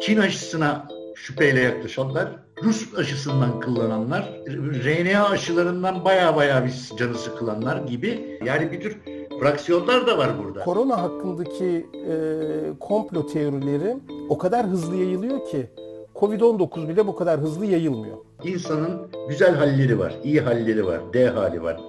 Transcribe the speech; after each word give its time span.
Çin 0.00 0.16
aşısına 0.16 0.88
şüpheyle 1.14 1.60
yaklaşanlar, 1.60 2.28
Rus 2.62 2.94
aşısından 2.98 3.60
kullananlar, 3.60 4.40
RNA 4.84 5.28
aşılarından 5.28 6.04
baya 6.04 6.36
baya 6.36 6.64
bir 6.64 6.96
canı 6.98 7.14
sıkılanlar 7.14 7.76
gibi 7.76 8.38
yani 8.44 8.72
bir 8.72 8.80
tür 8.80 8.96
fraksiyonlar 9.40 10.06
da 10.06 10.18
var 10.18 10.30
burada. 10.44 10.64
Korona 10.64 11.02
hakkındaki 11.02 11.86
e, 12.08 12.14
komplo 12.80 13.26
teorileri 13.26 13.96
o 14.28 14.38
kadar 14.38 14.66
hızlı 14.66 14.96
yayılıyor 14.96 15.44
ki 15.44 15.70
Covid-19 16.14 16.88
bile 16.88 17.06
bu 17.06 17.16
kadar 17.16 17.40
hızlı 17.40 17.66
yayılmıyor. 17.66 18.16
İnsanın 18.44 19.10
güzel 19.28 19.54
halleri 19.54 19.98
var, 19.98 20.14
iyi 20.24 20.40
halleri 20.40 20.86
var, 20.86 21.00
D 21.12 21.28
hali 21.28 21.62
var, 21.62 21.80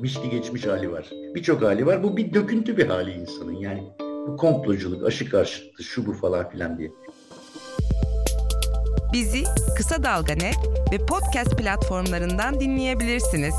mişli 0.00 0.30
geçmiş 0.30 0.66
hali 0.66 0.92
var. 0.92 1.10
Birçok 1.34 1.62
hali 1.62 1.86
var. 1.86 2.02
Bu 2.02 2.16
bir 2.16 2.34
döküntü 2.34 2.76
bir 2.76 2.86
hali 2.86 3.12
insanın 3.12 3.52
yani. 3.52 3.82
Bu 4.28 4.36
komploculuk, 4.36 5.06
aşı 5.06 5.30
karşıtı, 5.30 5.82
şu 5.82 6.06
bu 6.06 6.12
falan 6.12 6.50
filan 6.50 6.78
diye. 6.78 6.90
Bizi 9.12 9.44
Kısa 9.76 10.02
Dalga 10.02 10.32
Net 10.32 10.56
ve 10.92 11.06
podcast 11.06 11.58
platformlarından 11.58 12.60
dinleyebilirsiniz. 12.60 13.54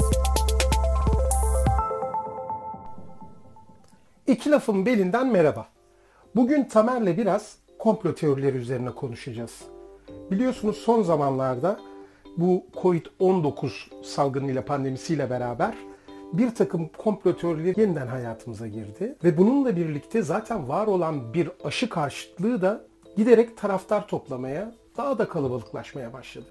İki 4.27 4.51
lafın 4.51 4.85
belinden 4.85 5.27
merhaba. 5.27 5.67
Bugün 6.35 6.63
Tamer'le 6.63 7.17
biraz 7.17 7.57
komplo 7.79 8.15
teorileri 8.15 8.57
üzerine 8.57 8.91
konuşacağız. 8.91 9.61
Biliyorsunuz 10.31 10.77
son 10.77 11.03
zamanlarda 11.03 11.79
bu 12.37 12.65
Covid-19 12.81 14.03
salgınıyla 14.03 14.65
pandemisiyle 14.65 15.29
beraber 15.29 15.73
bir 16.33 16.55
takım 16.55 16.89
komplo 16.97 17.37
teorileri 17.37 17.81
yeniden 17.81 18.07
hayatımıza 18.07 18.67
girdi. 18.67 19.15
Ve 19.23 19.37
bununla 19.37 19.75
birlikte 19.75 20.21
zaten 20.21 20.69
var 20.69 20.87
olan 20.87 21.33
bir 21.33 21.49
aşı 21.63 21.89
karşıtlığı 21.89 22.61
da 22.61 22.85
giderek 23.17 23.57
taraftar 23.57 24.07
toplamaya, 24.07 24.82
daha 24.97 25.17
da 25.17 25.27
kalabalıklaşmaya 25.27 26.13
başladı. 26.13 26.45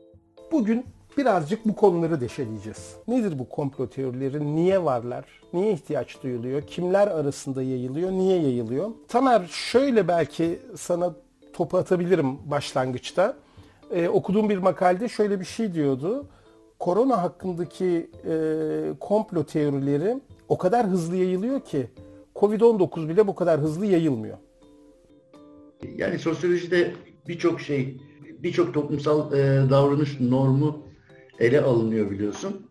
Bugün 0.52 0.86
birazcık 1.16 1.66
bu 1.66 1.74
konuları 1.76 2.20
deşeleyeceğiz. 2.20 2.96
Nedir 3.08 3.38
bu 3.38 3.48
komplo 3.48 3.88
teorileri? 3.88 4.54
Niye 4.54 4.84
varlar? 4.84 5.24
Niye 5.52 5.72
ihtiyaç 5.72 6.22
duyuluyor? 6.22 6.62
Kimler 6.62 7.08
arasında 7.08 7.62
yayılıyor? 7.62 8.10
Niye 8.10 8.42
yayılıyor? 8.42 8.90
Tamer 9.08 9.46
şöyle 9.50 10.08
belki 10.08 10.58
sana 10.76 11.14
topu 11.52 11.76
atabilirim 11.76 12.50
başlangıçta. 12.50 13.36
Ee, 13.90 14.08
okuduğum 14.08 14.50
bir 14.50 14.58
makalede 14.58 15.08
şöyle 15.08 15.40
bir 15.40 15.44
şey 15.44 15.74
diyordu. 15.74 16.26
Korona 16.78 17.22
hakkındaki 17.22 18.10
e, 18.26 18.34
komplo 19.00 19.44
teorileri 19.44 20.20
o 20.48 20.58
kadar 20.58 20.86
hızlı 20.86 21.16
yayılıyor 21.16 21.60
ki 21.60 21.86
Covid-19 22.34 23.08
bile 23.08 23.26
bu 23.26 23.34
kadar 23.34 23.60
hızlı 23.60 23.86
yayılmıyor. 23.86 24.38
Yani 25.96 26.18
sosyolojide 26.18 26.94
birçok 27.28 27.60
şey, 27.60 27.96
birçok 28.42 28.74
toplumsal 28.74 29.32
e, 29.32 29.70
davranış 29.70 30.20
normu 30.20 30.86
ele 31.38 31.60
alınıyor 31.60 32.10
biliyorsun. 32.10 32.66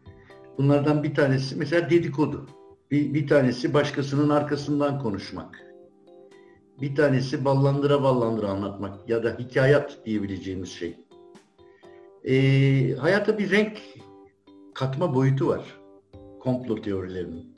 Bunlardan 0.58 1.04
bir 1.04 1.16
tanesi 1.16 1.56
mesela 1.56 1.90
dedikodu. 1.90 2.46
Bir, 2.92 3.14
bir 3.14 3.28
tanesi 3.28 3.74
başkasının 3.74 4.30
arkasından 4.30 5.00
konuşmak. 5.00 5.64
Bir 6.82 6.96
tanesi 6.96 7.46
ballandıra 7.46 8.04
ballandıra 8.04 8.50
anlatmak 8.50 9.10
ya 9.10 9.24
da 9.24 9.36
hikayat 9.40 10.06
diyebileceğimiz 10.06 10.70
şey. 10.70 10.98
E, 12.24 12.34
hayata 12.96 13.38
bir 13.38 13.52
renk 13.52 13.78
katma 14.74 15.16
boyutu 15.16 15.48
var 15.48 15.82
komplo 16.40 16.82
teorilerinin. 16.82 17.56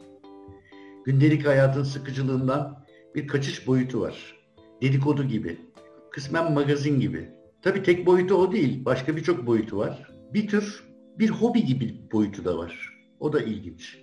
Gündelik 1.06 1.47
hayatın 1.47 1.84
sıkıcılığından 1.84 2.86
bir 3.16 3.28
kaçış 3.28 3.67
boyutu 3.67 4.02
var. 4.02 4.36
Dedikodu 4.81 5.23
gibi, 5.23 5.58
kısmen 6.11 6.53
magazin 6.53 7.00
gibi. 7.00 7.30
Tabii 7.64 7.83
tek 7.83 8.06
boyutu 8.06 8.36
o 8.36 8.52
değil, 8.52 8.86
başka 8.86 9.16
birçok 9.16 9.47
boyutu 9.47 9.78
var. 9.78 10.08
Bir 10.33 10.47
tür 10.47 10.83
bir 11.19 11.30
hobi 11.30 11.66
gibi 11.66 11.95
boyutu 12.11 12.45
da 12.45 12.58
var. 12.58 12.89
O 13.19 13.33
da 13.33 13.42
ilginç. 13.42 13.97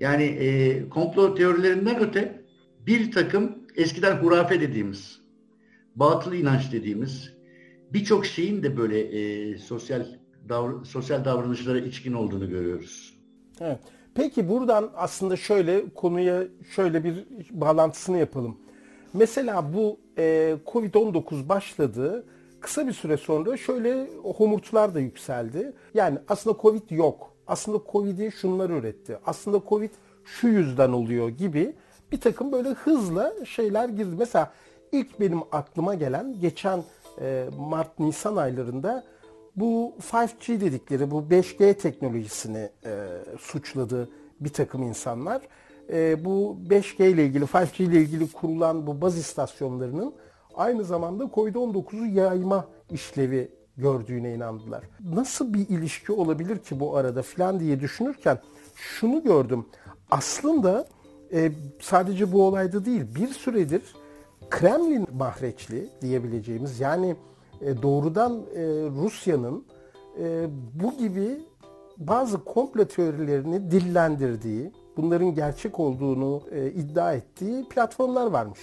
Yani 0.00 0.22
e, 0.22 0.88
komplo 0.88 1.34
teorilerinden 1.34 2.00
öte 2.00 2.44
bir 2.86 3.12
takım 3.12 3.58
eskiden 3.76 4.16
hurafe 4.16 4.60
dediğimiz, 4.60 5.20
batıl 5.96 6.32
inanç 6.32 6.72
dediğimiz 6.72 7.34
birçok 7.92 8.26
şeyin 8.26 8.62
de 8.62 8.76
böyle 8.76 9.00
e, 9.00 9.58
sosyal 9.58 10.06
davr 10.48 10.84
sosyal 10.84 11.24
davranışlara 11.24 11.78
içkin 11.78 12.12
olduğunu 12.12 12.50
görüyoruz. 12.50 13.14
Evet. 13.60 13.78
Peki 14.14 14.48
buradan 14.48 14.90
aslında 14.96 15.36
şöyle 15.36 15.84
konuya 15.94 16.44
şöyle 16.74 17.04
bir 17.04 17.24
bağlantısını 17.50 18.18
yapalım. 18.18 18.56
Mesela 19.14 19.74
bu 19.74 20.00
e, 20.18 20.54
Covid-19 20.66 21.48
başladı. 21.48 22.24
Kısa 22.64 22.86
bir 22.86 22.92
süre 22.92 23.16
sonra 23.16 23.56
şöyle 23.56 24.06
homurtular 24.22 24.94
da 24.94 25.00
yükseldi. 25.00 25.72
Yani 25.94 26.18
aslında 26.28 26.58
Covid 26.62 26.90
yok. 26.90 27.32
Aslında 27.46 27.80
Covid'i 27.92 28.32
şunlar 28.32 28.70
üretti. 28.70 29.18
Aslında 29.26 29.62
Covid 29.68 29.90
şu 30.24 30.48
yüzden 30.48 30.92
oluyor 30.92 31.28
gibi 31.28 31.74
bir 32.12 32.20
takım 32.20 32.52
böyle 32.52 32.68
hızla 32.68 33.32
şeyler 33.44 33.88
girdi. 33.88 34.16
Mesela 34.18 34.52
ilk 34.92 35.20
benim 35.20 35.40
aklıma 35.52 35.94
gelen 35.94 36.40
geçen 36.40 36.84
e, 37.20 37.48
Mart-Nisan 37.58 38.36
aylarında 38.36 39.04
bu 39.56 39.94
5G 40.12 40.60
dedikleri 40.60 41.10
bu 41.10 41.20
5G 41.30 41.74
teknolojisini 41.74 42.70
e, 42.84 43.08
suçladı 43.38 44.08
bir 44.40 44.52
takım 44.52 44.82
insanlar. 44.82 45.42
E, 45.92 46.24
bu 46.24 46.58
5G 46.68 47.08
ile 47.08 47.24
ilgili 47.24 47.44
5G 47.44 47.82
ile 47.82 48.00
ilgili 48.00 48.32
kurulan 48.32 48.86
bu 48.86 49.00
baz 49.00 49.18
istasyonlarının 49.18 50.14
aynı 50.56 50.84
zamanda 50.84 51.24
COVID-19'u 51.24 52.06
yayma 52.06 52.68
işlevi 52.90 53.50
gördüğüne 53.76 54.34
inandılar. 54.34 54.84
Nasıl 55.14 55.54
bir 55.54 55.68
ilişki 55.68 56.12
olabilir 56.12 56.58
ki 56.58 56.80
bu 56.80 56.96
arada 56.96 57.22
filan 57.22 57.60
diye 57.60 57.80
düşünürken 57.80 58.38
şunu 58.74 59.22
gördüm. 59.22 59.66
Aslında 60.10 60.86
e, 61.32 61.52
sadece 61.80 62.32
bu 62.32 62.46
olayda 62.46 62.84
değil 62.84 63.02
bir 63.14 63.28
süredir 63.28 63.82
Kremlin 64.50 65.06
mahreçli 65.12 65.88
diyebileceğimiz 66.02 66.80
yani 66.80 67.16
e, 67.60 67.82
doğrudan 67.82 68.32
e, 68.54 68.62
Rusya'nın 69.02 69.64
e, 70.18 70.46
bu 70.74 70.98
gibi 70.98 71.40
bazı 71.96 72.44
komplo 72.44 72.84
teorilerini 72.84 73.70
dillendirdiği, 73.70 74.72
bunların 74.96 75.34
gerçek 75.34 75.80
olduğunu 75.80 76.42
iddia 76.74 77.12
ettiği 77.12 77.68
platformlar 77.68 78.26
varmış. 78.26 78.60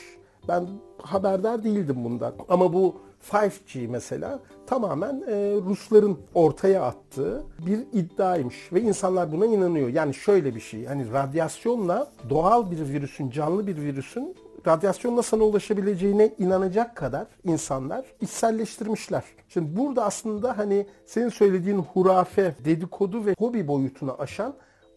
Ben 0.52 0.68
haberdar 1.02 1.64
değildim 1.64 2.04
bundan. 2.04 2.34
Ama 2.50 2.74
bu 2.74 2.96
5G 3.32 3.88
mesela 3.88 4.40
tamamen 4.68 5.22
Rusların 5.66 6.18
ortaya 6.34 6.84
attığı 6.84 7.44
bir 7.66 7.80
iddiaymış 7.94 8.74
ve 8.74 8.82
insanlar 8.82 9.32
buna 9.32 9.46
inanıyor. 9.46 9.90
Yani 9.90 10.14
şöyle 10.14 10.56
bir 10.56 10.60
şey, 10.60 10.86
hani 10.86 11.12
radyasyonla 11.12 12.08
doğal 12.30 12.72
bir 12.72 12.80
virüsün, 12.80 13.30
canlı 13.30 13.68
bir 13.68 13.78
virüsün 13.78 14.36
radyasyonla 14.68 15.22
sana 15.24 15.44
ulaşabileceğine 15.44 16.34
inanacak 16.40 16.96
kadar 16.96 17.28
insanlar 17.44 18.06
içselleştirmişler. 18.22 19.24
Şimdi 19.50 19.78
burada 19.78 20.06
aslında 20.06 20.58
hani 20.58 20.86
senin 21.06 21.30
söylediğin 21.30 21.78
hurafe, 21.78 22.56
dedikodu 22.66 23.26
ve 23.26 23.36
hobi 23.40 23.68
boyutunu 23.68 24.16
aşan 24.20 24.54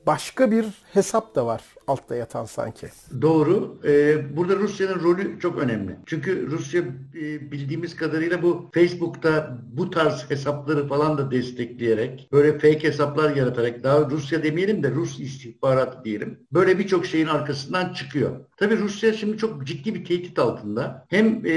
başka 0.07 0.51
bir 0.51 0.67
hesap 0.93 1.35
da 1.35 1.47
var 1.47 1.63
altta 1.87 2.15
yatan 2.17 2.45
sanki. 2.45 2.89
Doğru. 3.23 3.79
Ee, 3.85 4.37
burada 4.37 4.57
Rusya'nın 4.57 5.01
rolü 5.03 5.41
çok 5.41 5.59
önemli. 5.59 5.97
Çünkü 6.07 6.51
Rusya 6.51 6.83
e, 7.15 7.53
bildiğimiz 7.53 7.97
kadarıyla 7.97 8.43
bu 8.43 8.71
Facebook'ta 8.75 9.59
bu 9.73 9.91
tarz 9.91 10.31
hesapları 10.31 10.89
falan 10.89 11.19
da 11.19 11.31
destekleyerek 11.31 12.29
böyle 12.33 12.53
fake 12.53 12.83
hesaplar 12.89 13.37
yaratarak 13.37 13.83
daha 13.83 14.11
Rusya 14.11 14.43
demeyelim 14.43 14.83
de 14.83 14.91
Rus 14.91 15.21
istihbarat 15.21 16.05
diyelim. 16.05 16.39
Böyle 16.53 16.79
birçok 16.79 17.07
şeyin 17.07 17.27
arkasından 17.27 17.93
çıkıyor. 17.93 18.31
Tabii 18.57 18.79
Rusya 18.79 19.13
şimdi 19.13 19.39
çok 19.39 19.67
ciddi 19.67 19.95
bir 19.95 20.05
tehdit 20.05 20.39
altında. 20.39 21.07
Hem 21.09 21.47
e, 21.47 21.53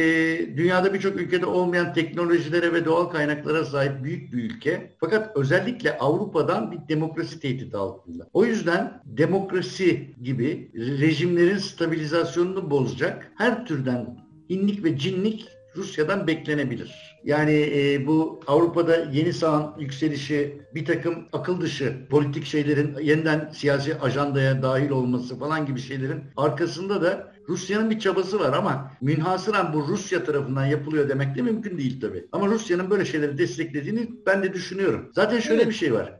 dünyada 0.57 0.93
birçok 0.93 1.15
ülkede 1.21 1.45
olmayan 1.45 1.93
teknolojilere 1.93 2.73
ve 2.73 2.85
doğal 2.85 3.05
kaynaklara 3.05 3.65
sahip 3.65 4.03
büyük 4.03 4.33
bir 4.33 4.43
ülke. 4.43 4.95
Fakat 4.99 5.37
özellikle 5.37 5.97
Avrupa'dan 5.97 6.71
bir 6.71 6.95
demokrasi 6.95 7.39
tehdidi 7.39 7.77
altında. 7.77 8.27
O 8.37 8.45
yüzden 8.45 9.01
demokrasi 9.05 10.15
gibi 10.23 10.71
rejimlerin 10.75 11.57
stabilizasyonunu 11.57 12.71
bozacak 12.71 13.31
her 13.35 13.65
türden 13.65 14.17
inlik 14.49 14.83
ve 14.83 14.97
cinlik 14.97 15.47
Rusya'dan 15.75 16.27
beklenebilir. 16.27 17.19
Yani 17.23 17.71
e, 17.75 18.07
bu 18.07 18.39
Avrupa'da 18.47 18.97
yeni 18.97 19.33
sağın 19.33 19.79
yükselişi, 19.79 20.61
bir 20.75 20.85
takım 20.85 21.27
akıl 21.33 21.61
dışı 21.61 22.07
politik 22.09 22.45
şeylerin 22.45 22.97
yeniden 23.01 23.49
siyasi 23.53 23.99
ajandaya 23.99 24.61
dahil 24.61 24.89
olması 24.89 25.39
falan 25.39 25.65
gibi 25.65 25.79
şeylerin 25.79 26.23
arkasında 26.35 27.01
da 27.01 27.31
Rusya'nın 27.49 27.89
bir 27.89 27.99
çabası 27.99 28.39
var 28.39 28.53
ama 28.53 28.91
münhasıran 29.01 29.73
bu 29.73 29.87
Rusya 29.87 30.23
tarafından 30.23 30.65
yapılıyor 30.65 31.09
demek 31.09 31.35
de 31.35 31.41
mümkün 31.41 31.77
değil 31.77 32.01
tabii. 32.01 32.25
Ama 32.31 32.47
Rusya'nın 32.47 32.89
böyle 32.89 33.05
şeyleri 33.05 33.37
desteklediğini 33.37 34.09
ben 34.25 34.43
de 34.43 34.53
düşünüyorum. 34.53 35.11
Zaten 35.15 35.39
şöyle 35.39 35.61
evet. 35.61 35.71
bir 35.71 35.77
şey 35.77 35.93
var 35.93 36.19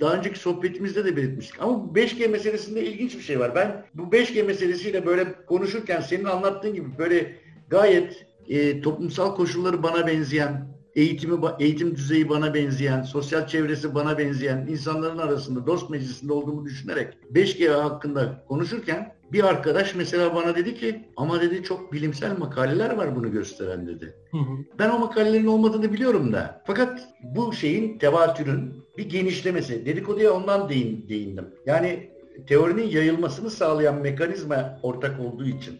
daha 0.00 0.14
önceki 0.14 0.38
sohbetimizde 0.38 1.04
de 1.04 1.16
belirtmiştik. 1.16 1.62
Ama 1.62 1.72
5G 1.94 2.28
meselesinde 2.28 2.86
ilginç 2.86 3.16
bir 3.16 3.22
şey 3.22 3.40
var. 3.40 3.54
Ben 3.54 3.84
bu 3.94 4.02
5G 4.02 4.42
meselesiyle 4.42 5.06
böyle 5.06 5.46
konuşurken 5.46 6.00
senin 6.00 6.24
anlattığın 6.24 6.74
gibi 6.74 6.98
böyle 6.98 7.36
gayet 7.68 8.26
e, 8.48 8.80
toplumsal 8.80 9.34
koşulları 9.34 9.82
bana 9.82 10.06
benzeyen, 10.06 10.76
eğitimi 10.94 11.40
eğitim 11.60 11.96
düzeyi 11.96 12.28
bana 12.28 12.54
benzeyen, 12.54 13.02
sosyal 13.02 13.46
çevresi 13.46 13.94
bana 13.94 14.18
benzeyen 14.18 14.66
insanların 14.70 15.18
arasında 15.18 15.66
dost 15.66 15.90
meclisinde 15.90 16.32
olduğumu 16.32 16.64
düşünerek 16.64 17.14
5G 17.32 17.68
hakkında 17.68 18.44
konuşurken 18.48 19.15
bir 19.32 19.44
arkadaş 19.44 19.94
mesela 19.94 20.34
bana 20.34 20.56
dedi 20.56 20.74
ki 20.74 21.08
ama 21.16 21.40
dedi 21.40 21.62
çok 21.62 21.92
bilimsel 21.92 22.38
makaleler 22.38 22.96
var 22.96 23.16
bunu 23.16 23.32
gösteren 23.32 23.86
dedi. 23.86 24.14
Hı 24.30 24.38
hı. 24.38 24.56
Ben 24.78 24.90
o 24.90 24.98
makalelerin 24.98 25.46
olmadığını 25.46 25.92
biliyorum 25.92 26.32
da. 26.32 26.62
Fakat 26.66 27.08
bu 27.22 27.52
şeyin 27.52 27.98
tevatürün 27.98 28.84
bir 28.98 29.08
genişlemesi. 29.08 29.86
Dedikoduya 29.86 30.32
ondan 30.32 30.68
değin, 30.68 31.08
değindim. 31.08 31.44
Yani 31.66 32.10
teorinin 32.46 32.86
yayılmasını 32.88 33.50
sağlayan 33.50 33.94
mekanizma 33.94 34.78
ortak 34.82 35.20
olduğu 35.20 35.46
için. 35.46 35.78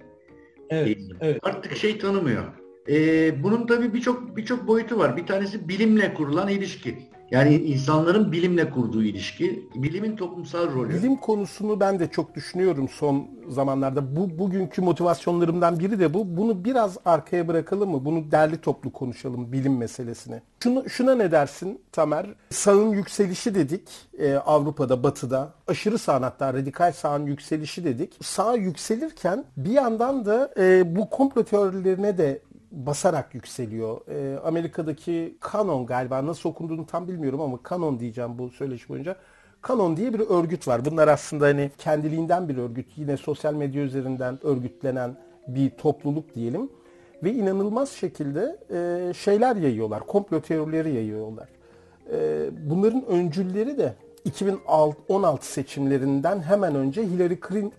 Evet, 0.70 0.98
evet. 1.20 1.38
Artık 1.43 1.76
şey 1.76 1.98
tanımıyor. 1.98 2.44
Ee, 2.88 3.43
bunun 3.43 3.66
tabii 3.66 3.94
birçok 3.94 4.37
birçok 4.37 4.66
boyutu 4.69 4.98
var. 4.98 5.16
Bir 5.16 5.26
tanesi 5.26 5.69
bilimle 5.69 6.14
kurulan 6.14 6.48
ilişki. 6.48 6.98
Yani 7.31 7.55
insanların 7.55 8.32
bilimle 8.32 8.70
kurduğu 8.70 9.02
ilişki, 9.02 9.69
bilimin 9.75 10.17
toplumsal 10.17 10.75
rolü. 10.75 10.94
Bilim 10.94 11.17
konusunu 11.17 11.81
ben 11.81 11.99
de 11.99 12.11
çok 12.11 12.34
düşünüyorum 12.34 12.88
son 12.88 13.28
zamanlarda. 13.49 14.17
Bu 14.17 14.38
bugünkü 14.38 14.82
motivasyonlarımdan 14.82 15.78
biri 15.78 15.99
de 16.00 16.14
bu. 16.14 16.37
Bunu 16.37 16.64
biraz 16.64 16.99
arkaya 17.05 17.49
bırakalım 17.49 17.90
mı? 17.90 18.05
Bunu 18.05 18.31
derli 18.31 18.61
toplu 18.61 18.93
konuşalım 18.93 19.52
bilim 19.52 19.76
meselesini. 19.76 20.43
Şunu, 20.62 20.90
şuna 20.90 21.14
ne 21.14 21.31
dersin 21.31 21.81
Tamer? 21.93 22.26
Sağın 22.50 22.90
yükselişi 22.90 23.55
dedik 23.55 23.88
e, 24.19 24.34
Avrupa'da, 24.34 25.02
Batı'da. 25.02 25.55
Aşırı 25.67 25.99
sağ 25.99 26.20
hatta 26.20 26.55
radikal 26.55 26.93
sağın 26.93 27.26
yükselişi 27.26 27.84
dedik. 27.84 28.19
Sağ 28.22 28.55
yükselirken 28.55 29.44
bir 29.56 29.70
yandan 29.70 30.25
da 30.26 30.50
e, 30.58 30.96
bu 30.96 31.11
komplo 31.11 31.44
teorilerine 31.44 32.19
de 32.19 32.40
basarak 32.71 33.35
yükseliyor. 33.35 34.01
E, 34.09 34.41
Amerika'daki 34.41 35.39
Canon 35.53 35.87
galiba 35.87 36.27
nasıl 36.27 36.51
okunduğunu 36.51 36.87
tam 36.87 37.09
bilmiyorum 37.09 37.41
ama 37.41 37.59
Canon 37.71 38.01
diyeceğim 38.01 38.39
bu 38.39 38.51
söyleşi 38.51 38.89
boyunca. 38.89 39.17
Canon 39.69 39.97
diye 39.97 40.15
bir 40.15 40.21
örgüt 40.21 40.69
var. 40.69 40.85
Bunlar 40.85 41.09
aslında 41.09 41.45
hani 41.47 41.71
kendiliğinden 41.79 42.49
bir 42.49 42.57
örgüt. 42.57 42.87
Yine 42.97 43.17
sosyal 43.17 43.55
medya 43.55 43.83
üzerinden 43.83 44.47
örgütlenen 44.47 45.17
bir 45.49 45.71
topluluk 45.71 46.35
diyelim. 46.35 46.71
Ve 47.23 47.33
inanılmaz 47.33 47.91
şekilde 47.91 48.57
e, 48.71 49.13
şeyler 49.15 49.57
yayıyorlar. 49.57 50.01
Komplo 50.07 50.41
teorileri 50.41 50.95
yayıyorlar. 50.95 51.49
E, 52.13 52.49
bunların 52.71 53.07
öncülleri 53.07 53.79
de 53.79 53.95
2016 54.25 55.47
seçimlerinden 55.47 56.43
hemen 56.43 56.75
önce 56.75 57.03
Hillary 57.03 57.37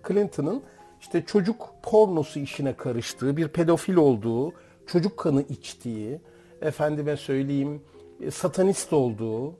Clinton'ın 0.08 0.62
işte 1.00 1.24
çocuk 1.26 1.70
pornosu 1.82 2.40
işine 2.40 2.72
karıştığı, 2.72 3.36
bir 3.36 3.48
pedofil 3.48 3.96
olduğu, 3.96 4.52
çocuk 4.88 5.16
kanı 5.16 5.42
içtiği, 5.42 6.20
efendime 6.62 7.16
söyleyeyim 7.16 7.82
e, 8.20 8.30
satanist 8.30 8.92
olduğu 8.92 9.54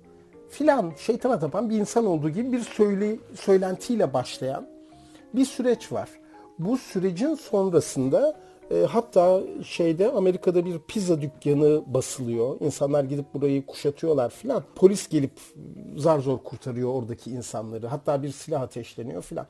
filan 0.49 0.93
şeytana 0.99 1.39
tapan 1.39 1.71
bir 1.71 1.79
insan 1.79 2.07
olduğu 2.07 2.31
gibi 2.31 2.53
bir 2.53 2.61
söyle, 2.61 3.17
söylentiyle 3.35 4.13
başlayan 4.13 4.69
bir 5.35 5.45
süreç 5.45 5.93
var. 5.93 6.09
Bu 6.59 6.79
sürecin 6.79 7.35
sonrasında 7.35 8.37
e, 8.71 8.85
hatta 8.85 9.41
şeyde 9.65 10.13
Amerika'da 10.13 10.65
bir 10.65 10.79
pizza 10.79 11.21
dükkanı 11.21 11.83
basılıyor. 11.87 12.61
İnsanlar 12.61 13.05
gidip 13.05 13.35
burayı 13.35 13.67
kuşatıyorlar 13.67 14.31
filan. 14.31 14.63
Polis 14.75 15.09
gelip 15.09 15.33
zar 15.97 16.19
zor 16.19 16.39
kurtarıyor 16.39 16.95
oradaki 16.95 17.31
insanları. 17.31 17.87
Hatta 17.87 18.23
bir 18.23 18.31
silah 18.31 18.63
ateşleniyor 18.63 19.23
filan. 19.23 19.47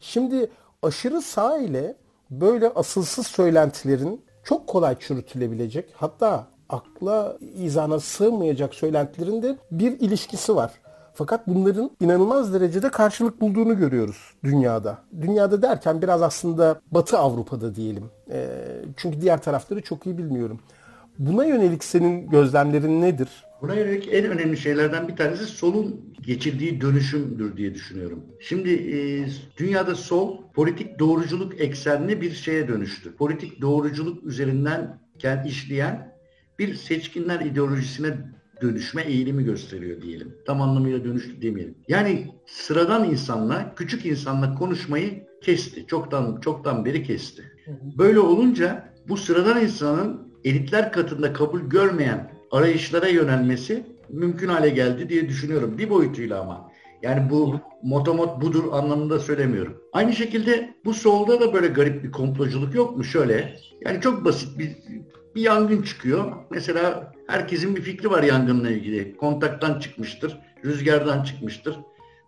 Şimdi 0.00 0.50
aşırı 0.82 1.22
sağ 1.22 1.58
ile 1.58 1.96
böyle 2.30 2.68
asılsız 2.68 3.26
söylentilerin 3.26 4.24
çok 4.44 4.66
kolay 4.66 4.98
çürütülebilecek 4.98 5.94
hatta 5.96 6.46
akla 6.68 7.36
izana 7.54 8.00
sığmayacak 8.00 8.74
söylentilerin 8.74 9.42
de 9.42 9.56
bir 9.70 10.00
ilişkisi 10.00 10.56
var. 10.56 10.72
Fakat 11.14 11.46
bunların 11.46 11.90
inanılmaz 12.00 12.54
derecede 12.54 12.90
karşılık 12.90 13.40
bulduğunu 13.40 13.78
görüyoruz 13.78 14.34
dünyada. 14.44 14.98
Dünyada 15.20 15.62
derken 15.62 16.02
biraz 16.02 16.22
aslında 16.22 16.80
Batı 16.90 17.18
Avrupa'da 17.18 17.74
diyelim. 17.74 18.10
E, 18.30 18.48
çünkü 18.96 19.20
diğer 19.20 19.42
tarafları 19.42 19.82
çok 19.82 20.06
iyi 20.06 20.18
bilmiyorum. 20.18 20.60
Buna 21.18 21.44
yönelik 21.44 21.84
senin 21.84 22.30
gözlemlerin 22.30 23.02
nedir? 23.02 23.44
Buna 23.62 23.74
yönelik 23.74 24.08
en 24.12 24.24
önemli 24.24 24.56
şeylerden 24.56 25.08
bir 25.08 25.16
tanesi 25.16 25.44
solun 25.44 26.14
geçirdiği 26.22 26.80
dönüşümdür 26.80 27.56
diye 27.56 27.74
düşünüyorum. 27.74 28.24
Şimdi 28.40 28.70
e, 28.70 29.26
dünyada 29.58 29.94
sol 29.94 30.38
politik 30.54 30.98
doğruculuk 30.98 31.60
eksenli 31.60 32.20
bir 32.20 32.30
şeye 32.30 32.68
dönüştü. 32.68 33.16
Politik 33.16 33.60
doğruculuk 33.60 34.24
üzerinden 34.24 35.00
işleyen 35.46 36.12
bir 36.58 36.74
seçkinler 36.74 37.40
ideolojisine 37.40 38.16
dönüşme 38.62 39.02
eğilimi 39.02 39.44
gösteriyor 39.44 40.02
diyelim. 40.02 40.34
Tam 40.46 40.60
anlamıyla 40.60 41.04
dönüştü 41.04 41.42
demeyelim. 41.42 41.74
Yani 41.88 42.26
sıradan 42.46 43.10
insanla, 43.10 43.74
küçük 43.74 44.06
insanla 44.06 44.54
konuşmayı 44.54 45.26
kesti. 45.42 45.86
Çoktan 45.86 46.40
çoktan 46.40 46.84
beri 46.84 47.02
kesti. 47.02 47.42
Böyle 47.98 48.18
olunca 48.18 48.94
bu 49.08 49.16
sıradan 49.16 49.62
insanın 49.62 50.32
elitler 50.44 50.92
katında 50.92 51.32
kabul 51.32 51.60
görmeyen 51.60 52.41
arayışlara 52.52 53.08
yönelmesi 53.08 53.86
mümkün 54.08 54.48
hale 54.48 54.68
geldi 54.68 55.08
diye 55.08 55.28
düşünüyorum. 55.28 55.78
Bir 55.78 55.90
boyutuyla 55.90 56.40
ama. 56.40 56.72
Yani 57.02 57.30
bu 57.30 57.60
motomot 57.82 58.42
budur 58.42 58.64
anlamında 58.72 59.18
söylemiyorum. 59.18 59.82
Aynı 59.92 60.12
şekilde 60.12 60.74
bu 60.84 60.94
solda 60.94 61.40
da 61.40 61.52
böyle 61.52 61.66
garip 61.66 62.04
bir 62.04 62.12
komploculuk 62.12 62.74
yok 62.74 62.96
mu? 62.96 63.04
Şöyle 63.04 63.56
yani 63.84 64.00
çok 64.00 64.24
basit 64.24 64.58
bir 64.58 64.76
bir 65.34 65.42
yangın 65.42 65.82
çıkıyor. 65.82 66.32
Mesela 66.50 67.12
herkesin 67.26 67.76
bir 67.76 67.82
fikri 67.82 68.10
var 68.10 68.22
yangınla 68.22 68.70
ilgili. 68.70 69.16
Kontaktan 69.16 69.80
çıkmıştır, 69.80 70.38
rüzgardan 70.64 71.24
çıkmıştır, 71.24 71.76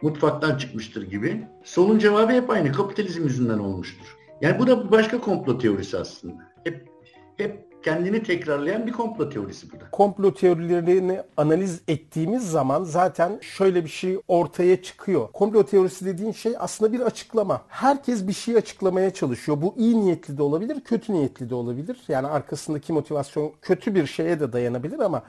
mutfaktan 0.02 0.58
çıkmıştır 0.58 1.02
gibi. 1.02 1.46
Solun 1.64 1.98
cevabı 1.98 2.32
hep 2.32 2.50
aynı. 2.50 2.72
Kapitalizm 2.72 3.22
yüzünden 3.22 3.58
olmuştur. 3.58 4.16
Yani 4.40 4.58
bu 4.58 4.66
da 4.66 4.90
başka 4.90 5.20
komplo 5.20 5.58
teorisi 5.58 5.98
aslında. 5.98 6.42
Hep 6.64 6.88
hep 7.36 7.73
kendini 7.84 8.22
tekrarlayan 8.22 8.86
bir 8.86 8.92
komplo 8.92 9.30
teorisi 9.30 9.72
bu 9.72 9.80
da. 9.80 9.84
Komplo 9.92 10.34
teorilerini 10.34 11.20
analiz 11.36 11.80
ettiğimiz 11.88 12.50
zaman 12.50 12.84
zaten 12.84 13.38
şöyle 13.40 13.84
bir 13.84 13.90
şey 13.90 14.18
ortaya 14.28 14.82
çıkıyor. 14.82 15.32
Komplo 15.32 15.66
teorisi 15.66 16.06
dediğin 16.06 16.32
şey 16.32 16.54
aslında 16.58 16.92
bir 16.92 17.00
açıklama. 17.00 17.62
Herkes 17.68 18.28
bir 18.28 18.32
şey 18.32 18.56
açıklamaya 18.56 19.14
çalışıyor. 19.14 19.62
Bu 19.62 19.74
iyi 19.76 20.00
niyetli 20.00 20.38
de 20.38 20.42
olabilir, 20.42 20.80
kötü 20.80 21.12
niyetli 21.12 21.50
de 21.50 21.54
olabilir. 21.54 22.02
Yani 22.08 22.26
arkasındaki 22.26 22.92
motivasyon 22.92 23.52
kötü 23.62 23.94
bir 23.94 24.06
şeye 24.06 24.40
de 24.40 24.52
dayanabilir 24.52 24.98
ama 24.98 25.22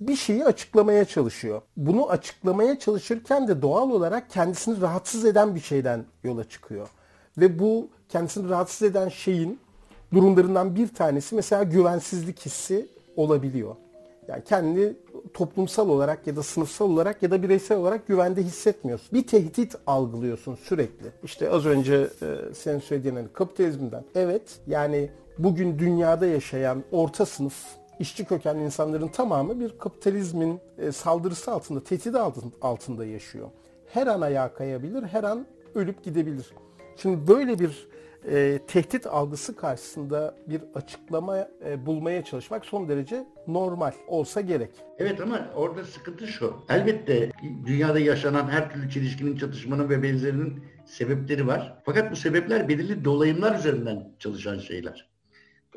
bir 0.00 0.16
şeyi 0.16 0.44
açıklamaya 0.44 1.04
çalışıyor. 1.04 1.62
Bunu 1.76 2.10
açıklamaya 2.10 2.78
çalışırken 2.78 3.48
de 3.48 3.62
doğal 3.62 3.90
olarak 3.90 4.30
kendisini 4.30 4.80
rahatsız 4.80 5.24
eden 5.24 5.54
bir 5.54 5.60
şeyden 5.60 6.04
yola 6.24 6.44
çıkıyor. 6.44 6.88
Ve 7.38 7.58
bu 7.58 7.88
kendisini 8.08 8.48
rahatsız 8.48 8.82
eden 8.90 9.08
şeyin 9.08 9.60
durumlarından 10.12 10.76
bir 10.76 10.88
tanesi 10.88 11.34
mesela 11.34 11.62
güvensizlik 11.62 12.40
hissi 12.46 12.88
olabiliyor. 13.16 13.76
Yani 14.28 14.44
kendini 14.44 14.92
toplumsal 15.34 15.88
olarak 15.88 16.26
ya 16.26 16.36
da 16.36 16.42
sınıfsal 16.42 16.90
olarak 16.90 17.22
ya 17.22 17.30
da 17.30 17.42
bireysel 17.42 17.78
olarak 17.78 18.06
güvende 18.06 18.42
hissetmiyorsun. 18.42 19.08
Bir 19.12 19.26
tehdit 19.26 19.74
algılıyorsun 19.86 20.54
sürekli. 20.54 21.06
İşte 21.24 21.50
az 21.50 21.66
önce 21.66 21.94
e, 21.94 22.54
senin 22.54 22.78
söylediğin 22.78 23.16
hani 23.16 23.28
kapitalizmden. 23.32 24.04
Evet 24.14 24.60
yani 24.66 25.10
bugün 25.38 25.78
dünyada 25.78 26.26
yaşayan 26.26 26.84
orta 26.92 27.26
sınıf 27.26 27.64
işçi 27.98 28.24
kökenli 28.24 28.64
insanların 28.64 29.08
tamamı 29.08 29.60
bir 29.60 29.78
kapitalizmin 29.78 30.60
e, 30.78 30.92
saldırısı 30.92 31.52
altında, 31.52 31.84
tehdit 31.84 32.14
altında 32.60 33.04
yaşıyor. 33.04 33.48
Her 33.86 34.06
an 34.06 34.20
ayağa 34.20 34.54
kayabilir, 34.54 35.02
her 35.02 35.24
an 35.24 35.46
ölüp 35.74 36.04
gidebilir. 36.04 36.46
Şimdi 36.96 37.28
böyle 37.28 37.58
bir 37.58 37.88
e, 38.30 38.58
tehdit 38.66 39.06
algısı 39.06 39.56
karşısında 39.56 40.34
bir 40.46 40.60
açıklama 40.74 41.48
e, 41.66 41.86
bulmaya 41.86 42.24
çalışmak 42.24 42.66
son 42.66 42.88
derece 42.88 43.26
normal 43.46 43.92
olsa 44.06 44.40
gerek. 44.40 44.70
Evet 44.98 45.20
ama 45.20 45.50
orada 45.54 45.84
sıkıntı 45.84 46.26
şu. 46.26 46.54
Elbette 46.68 47.30
dünyada 47.66 47.98
yaşanan 47.98 48.48
her 48.48 48.72
türlü 48.72 48.90
çelişkinin, 48.90 49.36
çatışmanın 49.36 49.88
ve 49.88 50.02
benzerinin 50.02 50.64
sebepleri 50.86 51.46
var. 51.46 51.78
Fakat 51.84 52.10
bu 52.10 52.16
sebepler 52.16 52.68
belirli 52.68 53.04
dolayımlar 53.04 53.58
üzerinden 53.58 54.12
çalışan 54.18 54.58
şeyler. 54.58 55.08